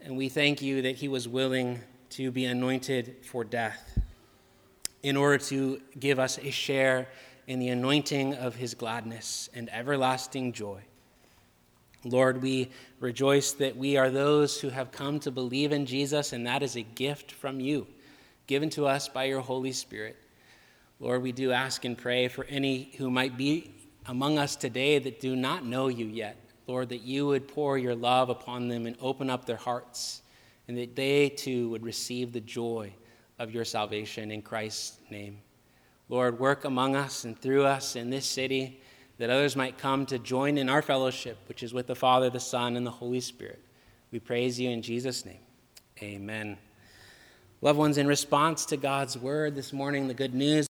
And 0.02 0.16
we 0.16 0.28
thank 0.28 0.62
you 0.62 0.82
that 0.82 0.96
he 0.96 1.08
was 1.08 1.26
willing 1.26 1.80
to 2.10 2.30
be 2.30 2.44
anointed 2.44 3.16
for 3.22 3.44
death 3.44 3.98
in 5.02 5.16
order 5.16 5.38
to 5.38 5.80
give 5.98 6.18
us 6.18 6.38
a 6.38 6.50
share 6.50 7.08
in 7.46 7.58
the 7.58 7.68
anointing 7.68 8.34
of 8.34 8.54
his 8.54 8.74
gladness 8.74 9.48
and 9.54 9.68
everlasting 9.72 10.52
joy. 10.52 10.80
Lord, 12.04 12.42
we 12.42 12.70
rejoice 12.98 13.52
that 13.52 13.76
we 13.76 13.96
are 13.96 14.10
those 14.10 14.60
who 14.60 14.68
have 14.70 14.92
come 14.92 15.20
to 15.20 15.30
believe 15.30 15.72
in 15.72 15.84
Jesus, 15.84 16.32
and 16.32 16.46
that 16.46 16.62
is 16.62 16.76
a 16.76 16.82
gift 16.82 17.32
from 17.32 17.60
you, 17.60 17.86
given 18.46 18.70
to 18.70 18.86
us 18.86 19.08
by 19.08 19.24
your 19.24 19.40
Holy 19.40 19.72
Spirit. 19.72 20.16
Lord, 21.00 21.22
we 21.22 21.32
do 21.32 21.50
ask 21.50 21.86
and 21.86 21.96
pray 21.96 22.28
for 22.28 22.44
any 22.44 22.92
who 22.98 23.10
might 23.10 23.38
be 23.38 23.72
among 24.04 24.38
us 24.38 24.54
today 24.54 24.98
that 24.98 25.18
do 25.18 25.34
not 25.34 25.64
know 25.64 25.88
you 25.88 26.04
yet. 26.04 26.36
Lord, 26.66 26.90
that 26.90 27.00
you 27.00 27.26
would 27.26 27.48
pour 27.48 27.78
your 27.78 27.94
love 27.94 28.28
upon 28.28 28.68
them 28.68 28.84
and 28.86 28.96
open 29.00 29.30
up 29.30 29.46
their 29.46 29.56
hearts, 29.56 30.20
and 30.68 30.76
that 30.76 30.94
they 30.94 31.30
too 31.30 31.70
would 31.70 31.82
receive 31.82 32.32
the 32.32 32.40
joy 32.40 32.92
of 33.38 33.50
your 33.50 33.64
salvation 33.64 34.30
in 34.30 34.42
Christ's 34.42 34.98
name. 35.10 35.38
Lord, 36.10 36.38
work 36.38 36.66
among 36.66 36.96
us 36.96 37.24
and 37.24 37.36
through 37.36 37.64
us 37.64 37.96
in 37.96 38.10
this 38.10 38.26
city 38.26 38.82
that 39.16 39.30
others 39.30 39.56
might 39.56 39.78
come 39.78 40.04
to 40.06 40.18
join 40.18 40.58
in 40.58 40.68
our 40.68 40.82
fellowship, 40.82 41.38
which 41.48 41.62
is 41.62 41.72
with 41.72 41.86
the 41.86 41.94
Father, 41.94 42.28
the 42.28 42.40
Son, 42.40 42.76
and 42.76 42.86
the 42.86 42.90
Holy 42.90 43.20
Spirit. 43.20 43.64
We 44.12 44.18
praise 44.18 44.60
you 44.60 44.68
in 44.68 44.82
Jesus' 44.82 45.24
name. 45.24 45.40
Amen. 46.02 46.58
Loved 47.62 47.78
ones, 47.78 47.98
in 47.98 48.06
response 48.06 48.64
to 48.66 48.78
God's 48.78 49.18
word 49.18 49.54
this 49.54 49.72
morning, 49.72 50.08
the 50.08 50.14
good 50.14 50.34
news 50.34 50.68